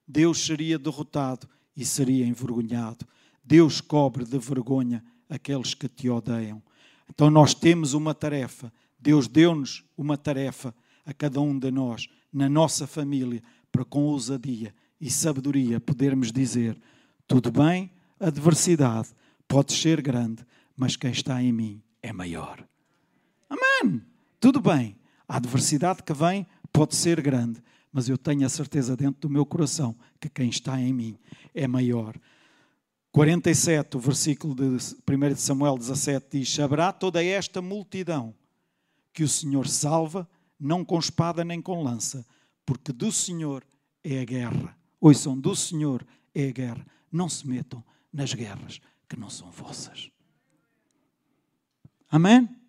[0.07, 3.07] Deus seria derrotado e seria envergonhado.
[3.45, 5.01] Deus cobre de vergonha
[5.31, 6.61] aqueles que te odeiam.
[7.09, 8.73] Então nós temos uma tarefa.
[8.99, 10.75] Deus deu-nos uma tarefa
[11.07, 16.77] a cada um de nós, na nossa família, para com ousadia e sabedoria podermos dizer:
[17.29, 19.11] tudo bem, a adversidade
[19.47, 20.45] pode ser grande,
[20.77, 22.67] mas quem está em mim é maior.
[23.53, 24.03] Amém!
[24.41, 24.97] Tudo bem,
[25.29, 29.45] a adversidade que vem pode ser grande, mas eu tenho a certeza dentro do meu
[29.45, 31.19] coração que quem está em mim
[31.55, 32.19] é maior.
[33.11, 38.35] 47, o versículo de 1 Samuel 17 diz: Saberá toda esta multidão
[39.13, 40.27] que o Senhor salva,
[40.59, 42.27] não com espada nem com lança,
[42.65, 43.63] porque do Senhor
[44.03, 44.79] é a guerra.
[44.99, 46.87] Ouçam, do Senhor é a guerra.
[47.11, 50.11] Não se metam nas guerras que não são vossas.
[52.09, 52.62] Amém?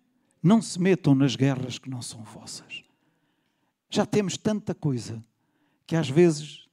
[0.44, 2.84] Não se metam nas guerras que não são vossas.
[3.88, 5.24] Já temos tanta coisa
[5.86, 6.68] que às vezes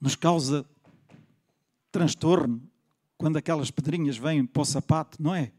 [0.00, 0.68] nos causa
[1.92, 2.60] transtorno
[3.16, 5.52] quando aquelas pedrinhas vêm para o sapato, não é?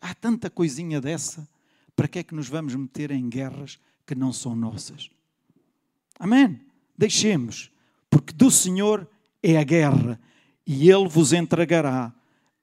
[0.00, 1.48] Há tanta coisinha dessa.
[1.96, 5.10] Para que é que nos vamos meter em guerras que não são nossas?
[6.20, 6.60] Amém?
[6.96, 7.68] Deixemos,
[8.08, 9.08] porque do Senhor
[9.42, 10.20] é a guerra
[10.64, 12.14] e Ele vos entregará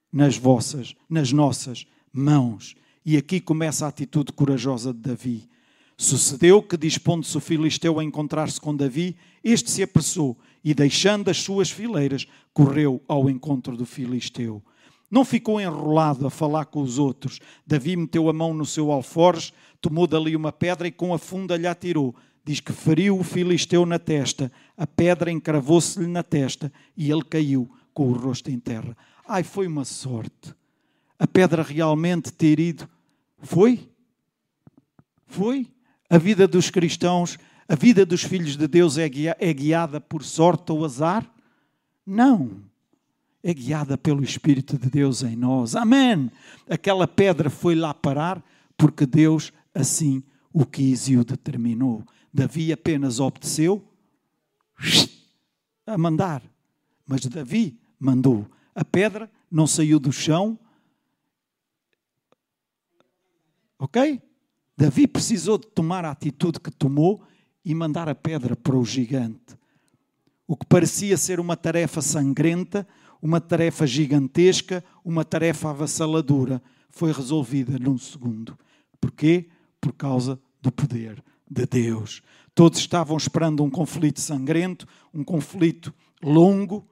[0.10, 2.76] nas vossas, nas nossas mãos.
[3.06, 5.50] E aqui começa a atitude corajosa de Davi.
[5.98, 11.38] Sucedeu que, dispondo-se o filisteu a encontrar-se com Davi, este se apressou e, deixando as
[11.38, 14.64] suas fileiras, correu ao encontro do filisteu.
[15.12, 17.40] Não ficou enrolado a falar com os outros.
[17.68, 21.56] Davi meteu a mão no seu alforje, tomou dali uma pedra e com a funda
[21.56, 22.16] lhe atirou.
[22.44, 24.52] Diz que feriu o filisteu na testa.
[24.76, 28.98] A pedra encravou-se-lhe na testa e ele caiu com o rosto em terra.
[29.28, 30.54] Ai, foi uma sorte.
[31.20, 32.90] A pedra realmente ter ido.
[33.44, 33.88] Foi?
[35.28, 35.68] Foi?
[36.10, 37.38] A vida dos cristãos
[37.68, 41.30] a vida dos filhos de Deus é, é guiada por sorte ou azar?
[42.06, 42.62] Não.
[43.42, 45.76] É guiada pelo Espírito de Deus em nós.
[45.76, 46.30] Amém.
[46.70, 48.44] Aquela pedra foi lá parar
[48.78, 52.04] porque Deus assim o quis e o determinou.
[52.34, 53.84] Davi apenas obedeceu
[55.86, 56.44] a mandar.
[57.08, 58.46] Mas Davi mandou.
[58.76, 60.60] A pedra não saiu do chão.
[63.84, 64.22] Ok?
[64.78, 67.22] Davi precisou de tomar a atitude que tomou
[67.66, 69.58] e mandar a pedra para o gigante.
[70.48, 72.88] O que parecia ser uma tarefa sangrenta,
[73.22, 78.58] uma tarefa gigantesca, uma tarefa avassaladora, foi resolvida num segundo.
[79.02, 79.50] Porquê?
[79.82, 81.22] Por causa do poder
[81.52, 82.22] de Deus.
[82.56, 86.88] Todos estavam esperando um conflito sangrento, um conflito longo,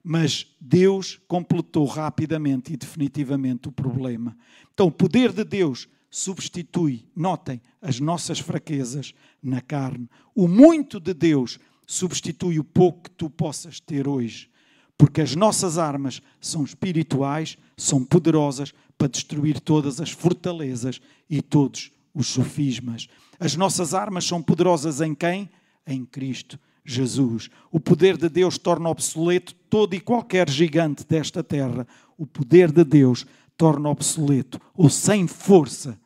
[0.00, 4.36] mas Deus completou rapidamente e definitivamente o problema.
[4.72, 9.12] Então, o poder de Deus substitui, notem, as nossas fraquezas
[9.42, 10.08] na carne.
[10.34, 14.48] O muito de Deus substitui o pouco que tu possas ter hoje.
[14.96, 21.92] Porque as nossas armas são espirituais, são poderosas para destruir todas as fortalezas e todos
[22.14, 23.08] os sofismas.
[23.38, 25.50] As nossas armas são poderosas em quem?
[25.86, 27.50] Em Cristo Jesus.
[27.70, 31.86] O poder de Deus torna obsoleto todo e qualquer gigante desta terra.
[32.16, 35.98] O poder de Deus torna obsoleto ou sem força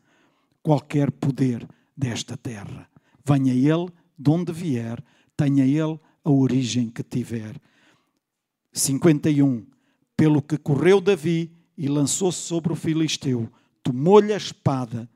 [0.63, 2.89] qualquer poder desta terra.
[3.25, 3.89] Venha Ele
[4.19, 5.03] de onde vier,
[5.37, 7.61] tenha Ele a origem que tiver.
[8.73, 9.67] 51.
[10.17, 13.51] Pelo que correu Davi e lançou-se sobre o filisteu,
[13.83, 15.09] tomou-lhe a espada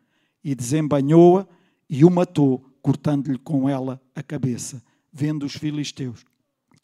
[0.43, 1.47] e desembanhou-a
[1.89, 4.83] e o matou, cortando-lhe com ela a cabeça,
[5.13, 6.25] vendo os filisteus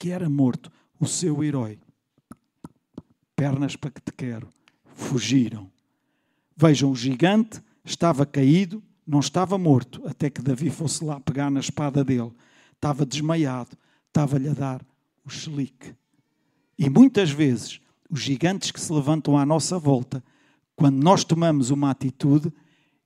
[0.00, 1.78] que era morto o seu herói.
[3.36, 4.48] Pernas para que te quero.
[4.94, 5.70] Fugiram.
[6.56, 11.60] Vejam, o gigante estava caído, não estava morto, até que Davi fosse lá pegar na
[11.60, 12.32] espada dele.
[12.74, 13.76] Estava desmaiado,
[14.08, 14.84] estava-lhe a dar
[15.24, 15.94] o chelique.
[16.78, 20.22] E muitas vezes, os gigantes que se levantam à nossa volta,
[20.74, 22.52] quando nós tomamos uma atitude,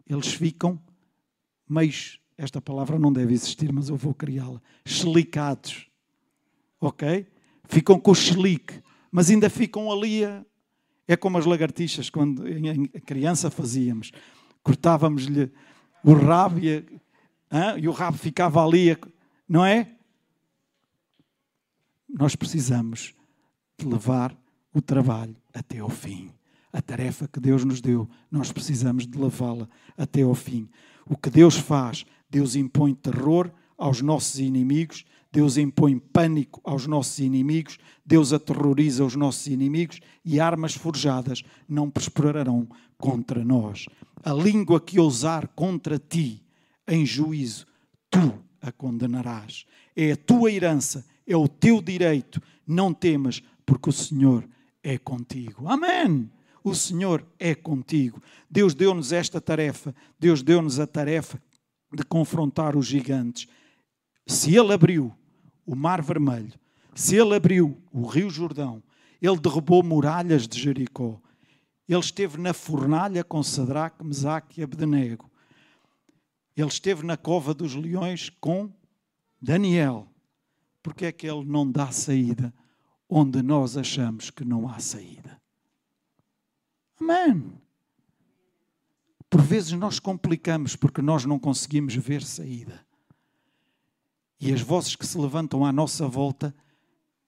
[0.07, 0.81] eles ficam
[1.69, 1.93] meio,
[2.37, 5.89] esta palavra não deve existir, mas eu vou criá-la, chelicados.
[6.81, 7.27] Ok?
[7.65, 10.45] Ficam com o chelique, mas ainda ficam ali a,
[11.09, 14.13] é como as lagartixas, quando em criança fazíamos.
[14.65, 15.53] Cortávamos-lhe
[16.03, 16.85] o rabo e, hein?
[17.81, 18.97] e, o rabo ficava ali,
[19.49, 19.95] não é?
[22.09, 23.15] Nós precisamos
[23.79, 24.37] de levar
[24.73, 26.33] o trabalho até ao fim.
[26.73, 30.69] A tarefa que Deus nos deu, nós precisamos de levá-la até ao fim.
[31.07, 35.05] O que Deus faz, Deus impõe terror aos nossos inimigos,
[35.35, 37.77] Deus impõe pânico aos nossos inimigos,
[38.07, 43.87] Deus aterroriza os nossos inimigos e armas forjadas não prosperarão contra nós.
[44.23, 46.41] A língua que ousar contra ti
[46.87, 47.67] em juízo,
[48.09, 49.67] tu a condenarás.
[49.97, 52.41] É a tua herança, é o teu direito.
[52.65, 54.49] Não temas, porque o Senhor
[54.85, 55.67] é contigo.
[55.67, 56.31] Amém.
[56.63, 58.23] O Senhor é contigo.
[58.49, 59.93] Deus deu-nos esta tarefa.
[60.17, 61.43] Deus deu-nos a tarefa
[61.93, 63.49] de confrontar os gigantes.
[64.29, 65.13] Se Ele abriu
[65.67, 66.59] o Mar Vermelho,
[66.95, 68.83] se ele abriu o Rio Jordão,
[69.21, 71.21] ele derrubou muralhas de Jericó,
[71.89, 75.31] ele esteve na fornalha com Sadraque, Mesaque e Abdenego,
[76.57, 78.73] ele esteve na cova dos leões com
[79.41, 80.09] Daniel.
[80.83, 82.55] Porque é que ele não dá saída
[83.09, 85.41] onde nós achamos que não há saída?
[87.01, 87.53] Amém.
[89.29, 92.87] Por vezes nós complicamos porque nós não conseguimos ver saída.
[94.45, 96.55] E as vozes que se levantam à nossa volta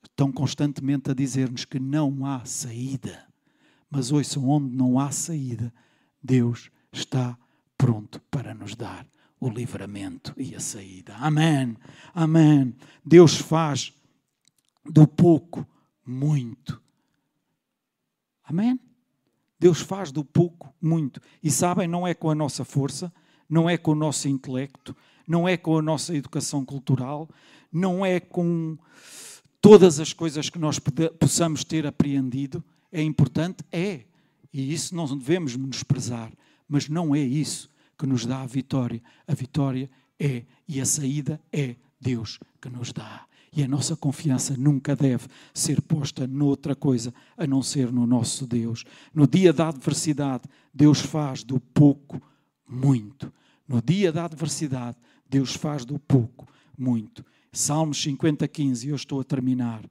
[0.05, 3.27] estão constantemente a dizer-nos que não há saída.
[3.91, 5.73] Mas ouçam, onde não há saída,
[6.23, 7.39] Deus está
[7.79, 9.07] pronto para nos dar
[9.41, 11.17] o livramento e a saída.
[11.17, 11.75] Amém.
[12.13, 12.77] Amém.
[13.03, 13.95] Deus faz
[14.85, 15.67] do pouco
[16.05, 16.83] muito.
[18.45, 18.79] Amém.
[19.59, 21.19] Deus faz do pouco muito.
[21.43, 23.11] E sabem, não é com a nossa força,
[23.49, 24.95] não é com o nosso intelecto,
[25.27, 27.29] não é com a nossa educação cultural,
[27.73, 28.79] não é com
[29.61, 30.79] todas as coisas que nós
[31.19, 32.63] possamos ter apreendido.
[32.93, 33.65] É importante?
[33.73, 34.05] É.
[34.53, 36.33] E isso não devemos menosprezar.
[36.69, 37.69] Mas não é isso
[37.99, 39.03] que nos dá a vitória.
[39.27, 43.27] A vitória é, e a saída é Deus que nos dá.
[43.53, 48.47] E a nossa confiança nunca deve ser posta noutra coisa a não ser no nosso
[48.47, 48.85] Deus.
[49.15, 52.21] No dia da adversidade, Deus faz do pouco
[52.69, 53.33] muito.
[53.67, 54.97] No dia da adversidade,
[55.29, 56.47] Deus faz do pouco
[56.77, 57.25] muito.
[57.53, 59.85] Salmos 50, 15, eu estou a terminar.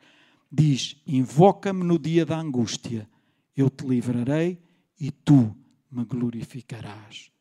[0.52, 3.10] Diz: Invoca-me no dia da angústia,
[3.56, 4.60] eu te livrarei
[5.00, 5.56] e tu
[5.92, 7.32] me glorificarás.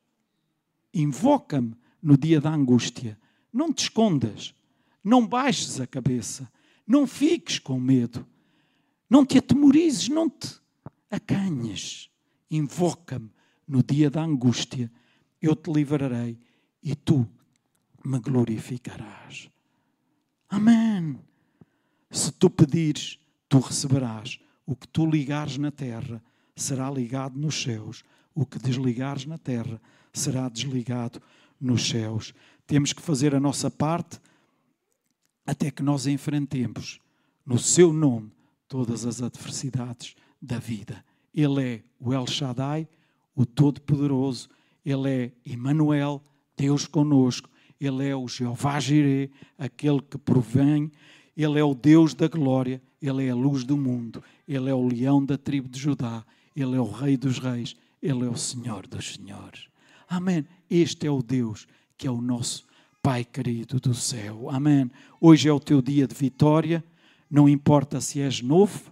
[0.92, 3.18] Invoca-me no dia da angústia.
[3.52, 4.54] Não te escondas,
[5.02, 6.50] não baixes a cabeça,
[6.86, 8.26] não fiques com medo,
[9.08, 10.60] não te atemorizes, não te
[11.10, 12.10] acanhes.
[12.50, 13.30] Invoca-me
[13.66, 14.90] no dia da angústia,
[15.40, 16.38] eu te livrarei
[16.82, 17.28] e tu
[18.04, 19.48] me glorificarás.
[20.48, 21.18] Amém.
[22.10, 24.38] Se tu pedires, tu receberás.
[24.66, 26.22] O que tu ligares na terra
[26.54, 28.04] será ligado nos céus.
[28.34, 29.80] O que desligares na terra
[30.12, 31.20] será desligado
[31.60, 32.34] nos céus.
[32.66, 34.20] Temos que fazer a nossa parte
[35.46, 37.00] até que nós enfrentemos,
[37.44, 38.32] no seu nome,
[38.66, 41.04] todas as adversidades da vida.
[41.34, 42.88] Ele é o El Shaddai,
[43.34, 44.48] o Todo-Poderoso.
[44.84, 46.22] Ele é Emmanuel,
[46.56, 47.48] Deus conosco.
[47.86, 50.90] Ele é o Jeová Jireh, aquele que provém,
[51.36, 54.86] Ele é o Deus da glória, Ele é a luz do mundo, Ele é o
[54.86, 56.24] leão da tribo de Judá,
[56.54, 59.68] Ele é o Rei dos Reis, Ele é o Senhor dos Senhores.
[60.08, 60.46] Amém.
[60.70, 61.66] Este é o Deus
[61.96, 62.66] que é o nosso
[63.02, 64.48] Pai querido do céu.
[64.48, 64.90] Amém.
[65.20, 66.82] Hoje é o teu dia de vitória,
[67.30, 68.90] não importa se és novo,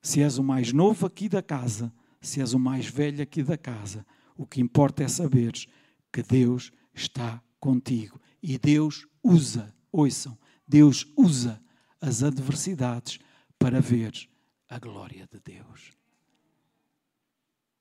[0.00, 3.58] se és o mais novo aqui da casa, se és o mais velho aqui da
[3.58, 4.06] casa.
[4.36, 5.66] O que importa é saberes
[6.12, 10.36] que Deus está contigo e Deus usa ouçam,
[10.66, 11.62] Deus usa
[12.00, 13.18] as adversidades
[13.58, 14.28] para ver
[14.68, 15.92] a glória de Deus.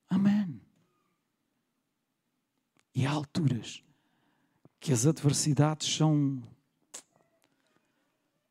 [0.10, 0.62] Amém.
[2.94, 3.82] E há alturas
[4.80, 6.44] que as adversidades são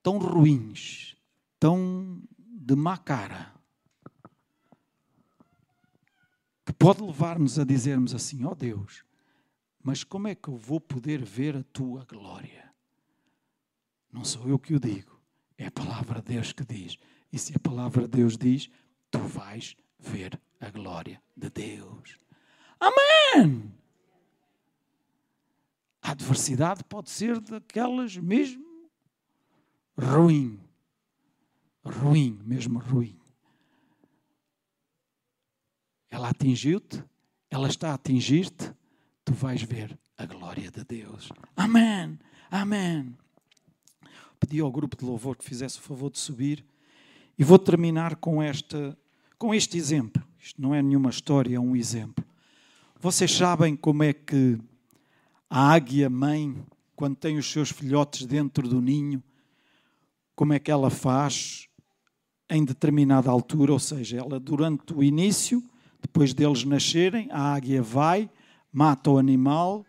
[0.03, 1.15] tão ruins,
[1.59, 3.55] tão de má cara,
[6.65, 9.05] que pode levar-nos a dizermos assim: ó oh Deus,
[9.83, 12.73] mas como é que eu vou poder ver a tua glória?
[14.13, 15.21] Não sou eu que o digo,
[15.57, 16.99] é a palavra de Deus que diz.
[17.33, 18.69] E se a palavra de Deus diz,
[19.11, 22.19] tu vais ver a glória de Deus.
[22.79, 23.73] Amém!
[26.03, 28.91] A adversidade pode ser daquelas mesmo
[29.97, 30.61] ruim.
[31.85, 33.19] Ruim, mesmo ruim.
[36.11, 37.05] Ela atingiu-te,
[37.49, 38.75] ela está a atingir-te,
[39.31, 41.29] tu vais ver a glória de Deus.
[41.55, 42.19] Amém,
[42.51, 43.17] amém.
[44.41, 46.65] Pedi ao grupo de louvor que fizesse o favor de subir
[47.39, 48.99] e vou terminar com, esta,
[49.39, 50.21] com este exemplo.
[50.37, 52.25] Isto não é nenhuma história, é um exemplo.
[52.99, 54.59] Vocês sabem como é que
[55.49, 56.57] a águia mãe,
[56.97, 59.23] quando tem os seus filhotes dentro do ninho,
[60.35, 61.69] como é que ela faz
[62.51, 65.63] em determinada altura, ou seja, ela durante o início,
[66.03, 68.29] depois deles nascerem, a águia vai,
[68.73, 69.85] mata o animal,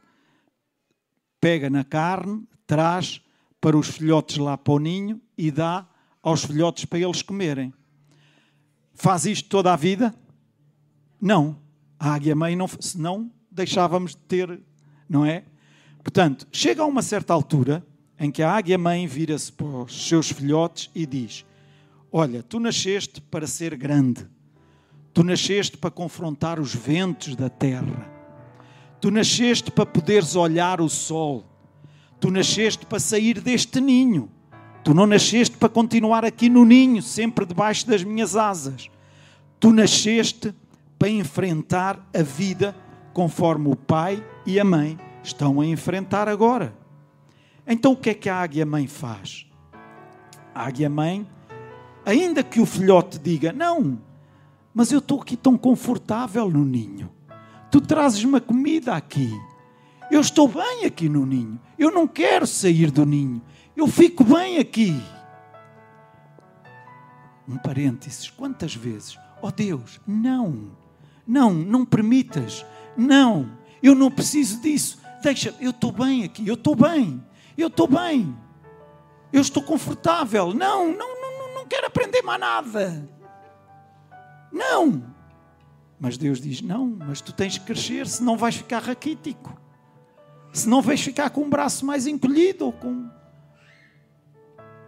[1.40, 3.22] pega na carne, traz
[3.60, 5.88] para os filhotes lá para o ninho e dá
[6.22, 7.74] aos filhotes para eles comerem.
[8.94, 10.14] Faz isto toda a vida?
[11.20, 11.60] Não.
[12.00, 14.60] A águia mãe não, senão deixávamos de ter,
[15.08, 15.44] não é?
[16.04, 17.86] Portanto, chega a uma certa altura
[18.20, 21.46] em que a águia mãe vira-se para os seus filhotes e diz:
[22.12, 24.28] Olha, tu nasceste para ser grande,
[25.14, 28.21] tu nasceste para confrontar os ventos da terra
[29.02, 31.43] Tu nasceste para poderes olhar o sol.
[32.20, 34.30] Tu nasceste para sair deste ninho.
[34.84, 38.91] Tu não nasceste para continuar aqui no ninho, sempre debaixo das minhas asas.
[39.60, 40.54] Tu nasceste
[40.99, 42.76] para enfrentar a vida
[43.12, 46.72] conforme o pai e a mãe estão a enfrentar agora.
[47.66, 49.47] Então o que é que a águia mãe faz?
[50.54, 51.28] A águia mãe,
[52.06, 53.99] ainda que o filhote diga: Não,
[54.72, 57.10] mas eu estou aqui tão confortável no ninho
[57.72, 59.32] tu trazes uma comida aqui.
[60.12, 61.60] Eu estou bem aqui no ninho.
[61.80, 63.42] Eu não quero sair do ninho.
[63.76, 65.02] Eu fico bem aqui.
[67.48, 69.18] Um parênteses, quantas vezes?
[69.42, 70.72] Oh Deus, não,
[71.26, 72.64] não, não permitas,
[72.96, 73.50] não,
[73.82, 75.02] eu não preciso disso.
[75.24, 77.24] Deixa, eu estou bem aqui, eu estou bem,
[77.58, 78.36] eu estou bem,
[79.34, 80.54] eu estou confortável.
[80.54, 83.10] Não, não, não, não quero aprender mais nada.
[84.52, 85.04] Não,
[86.02, 89.56] mas Deus diz: Não, mas tu tens que crescer, senão vais ficar raquítico.
[90.52, 92.72] Senão vais ficar com o braço mais encolhido.
[92.72, 93.08] Com...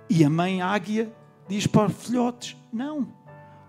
[0.09, 1.13] E a mãe águia
[1.47, 3.13] diz para os filhotes: Não,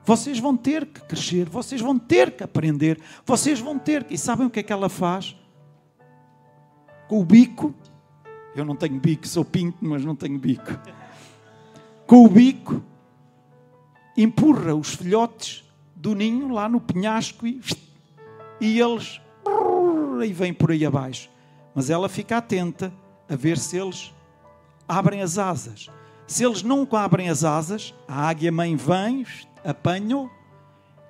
[0.02, 4.14] vocês vão ter que crescer, vocês vão ter que aprender, vocês vão ter que.
[4.14, 5.36] E sabem o que é que ela faz?
[7.06, 7.74] Com o bico,
[8.56, 10.70] eu não tenho bico, sou pinto, mas não tenho bico.
[12.06, 12.82] Com o bico,
[14.16, 15.63] empurra os filhotes
[16.04, 17.58] do ninho lá no penhasco e,
[18.60, 19.22] e eles
[20.22, 21.30] e vêm por aí abaixo.
[21.74, 22.92] Mas ela fica atenta
[23.26, 24.12] a ver se eles
[24.86, 25.88] abrem as asas.
[26.26, 29.26] Se eles não abrem as asas, a águia mãe vem,
[29.64, 30.30] apanha-o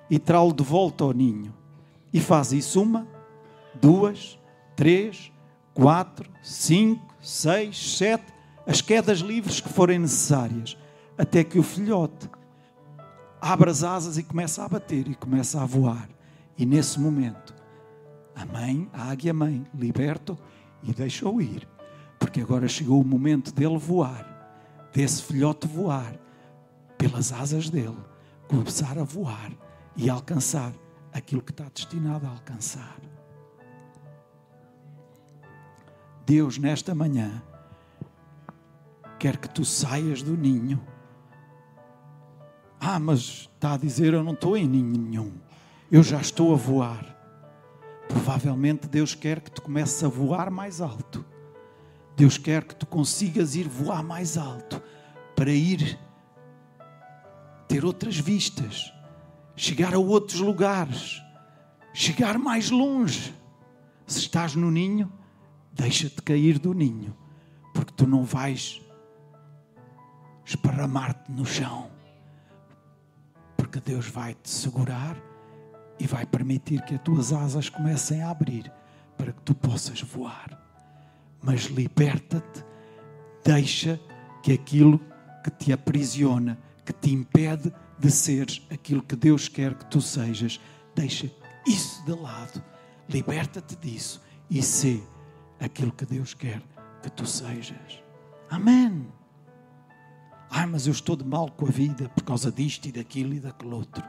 [0.09, 1.53] e traz-lo de volta ao ninho.
[2.13, 3.05] E faz isso uma,
[3.73, 4.39] duas,
[4.77, 5.29] três,
[5.73, 8.33] quatro, cinco, seis, sete,
[8.65, 10.77] as quedas livres que forem necessárias,
[11.17, 12.29] até que o filhote
[13.45, 16.09] abre as asas e começa a bater e começa a voar.
[16.57, 17.53] E nesse momento,
[18.35, 20.35] a mãe, a águia mãe, liberta
[20.81, 21.67] e deixa-o ir.
[22.17, 24.25] Porque agora chegou o momento dele voar,
[24.91, 26.15] desse filhote voar,
[26.97, 27.99] pelas asas dele,
[28.47, 29.51] começar a voar
[29.95, 30.73] e alcançar
[31.13, 32.97] aquilo que está destinado a alcançar.
[36.25, 37.43] Deus, nesta manhã,
[39.19, 40.81] quer que tu saias do ninho
[42.87, 45.31] ah, mas está a dizer eu não estou em ninho nenhum.
[45.91, 47.17] Eu já estou a voar.
[48.07, 51.25] Provavelmente Deus quer que tu comeces a voar mais alto.
[52.15, 54.79] Deus quer que tu consigas ir voar mais alto
[55.35, 55.97] para ir
[57.67, 58.93] ter outras vistas,
[59.55, 61.19] chegar a outros lugares,
[61.91, 63.33] chegar mais longe.
[64.05, 65.11] Se estás no ninho,
[65.73, 67.17] deixa-te cair do ninho,
[67.73, 68.79] porque tu não vais
[70.45, 71.94] esparramar-te no chão
[73.75, 75.17] porque Deus vai te segurar
[75.99, 78.71] e vai permitir que as tuas asas comecem a abrir
[79.17, 80.57] para que tu possas voar.
[81.41, 82.63] Mas liberta-te
[83.43, 83.99] Deixa
[84.41, 84.99] que aquilo
[85.43, 90.59] que te aprisiona, que te impede de seres aquilo que Deus quer que tu sejas,
[90.95, 91.29] deixa
[91.67, 92.63] isso de lado.
[93.07, 94.19] Liberta-te disso
[94.49, 94.99] e sê
[95.59, 96.59] aquilo que Deus quer
[97.03, 98.01] que tu sejas.
[98.49, 99.05] Amém.
[100.49, 103.39] Ai, mas eu estou de mal com a vida por causa disto e daquilo e
[103.39, 104.03] daquele outro.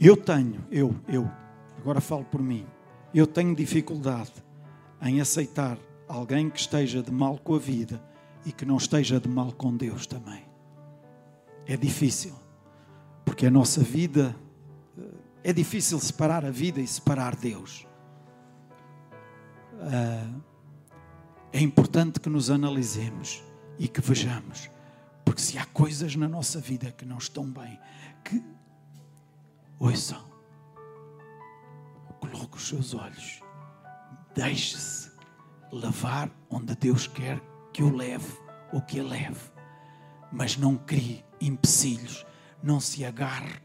[0.00, 1.28] Eu tenho, eu, eu,
[1.76, 2.64] agora falo por mim,
[3.12, 4.32] eu tenho dificuldade
[5.02, 8.00] em aceitar alguém que esteja de mal com a vida
[8.46, 10.44] e que não esteja de mal com Deus também.
[11.66, 12.32] É difícil,
[13.24, 14.36] porque a nossa vida
[15.42, 17.87] é difícil separar a vida e separar Deus.
[19.80, 20.40] Ah,
[21.52, 23.42] é importante que nos analisemos
[23.78, 24.68] e que vejamos,
[25.24, 27.78] porque se há coisas na nossa vida que não estão bem,
[28.24, 28.42] que
[29.78, 30.22] ouçam,
[32.20, 33.40] coloque os seus olhos,
[34.34, 35.10] deixe-se
[35.72, 37.40] levar onde Deus quer
[37.72, 38.36] que o leve
[38.72, 39.50] ou que a leve,
[40.32, 42.26] mas não crie empecilhos,
[42.62, 43.60] não se agarre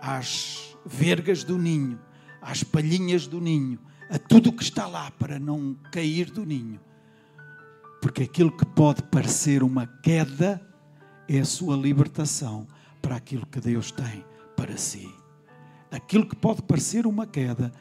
[0.00, 2.00] às vergas do ninho,
[2.40, 3.78] às palhinhas do ninho,
[4.12, 6.78] a tudo o que está lá para não cair do ninho.
[7.98, 10.60] Porque aquilo que pode parecer uma queda
[11.26, 12.68] é a sua libertação
[13.00, 14.22] para aquilo que Deus tem
[14.54, 15.08] para si.
[15.90, 17.72] Aquilo que pode parecer uma queda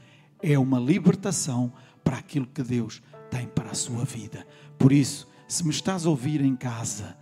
[0.41, 4.47] é uma libertação para aquilo que Deus tem para a sua vida.
[4.79, 7.17] Por isso, se me estás a ouvir em casa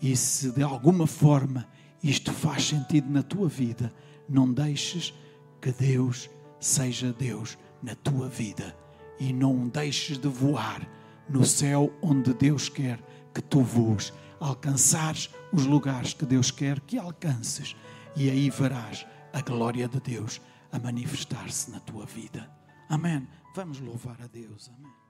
[0.00, 1.66] e se de alguma forma
[2.00, 3.92] isto faz sentido na tua vida,
[4.28, 5.12] não deixes
[5.60, 6.30] que Deus
[6.60, 8.74] seja Deus na tua vida
[9.20, 10.88] e não deixes de voar
[11.28, 12.98] no céu onde Deus quer
[13.34, 17.76] que tu voes, alcançares os lugares que Deus quer que alcances
[18.16, 20.40] e aí verás a glória de Deus
[20.72, 22.50] a manifestar-se na tua vida.
[22.88, 23.28] Amém.
[23.54, 24.70] Vamos louvar a Deus.
[24.76, 25.03] Amém.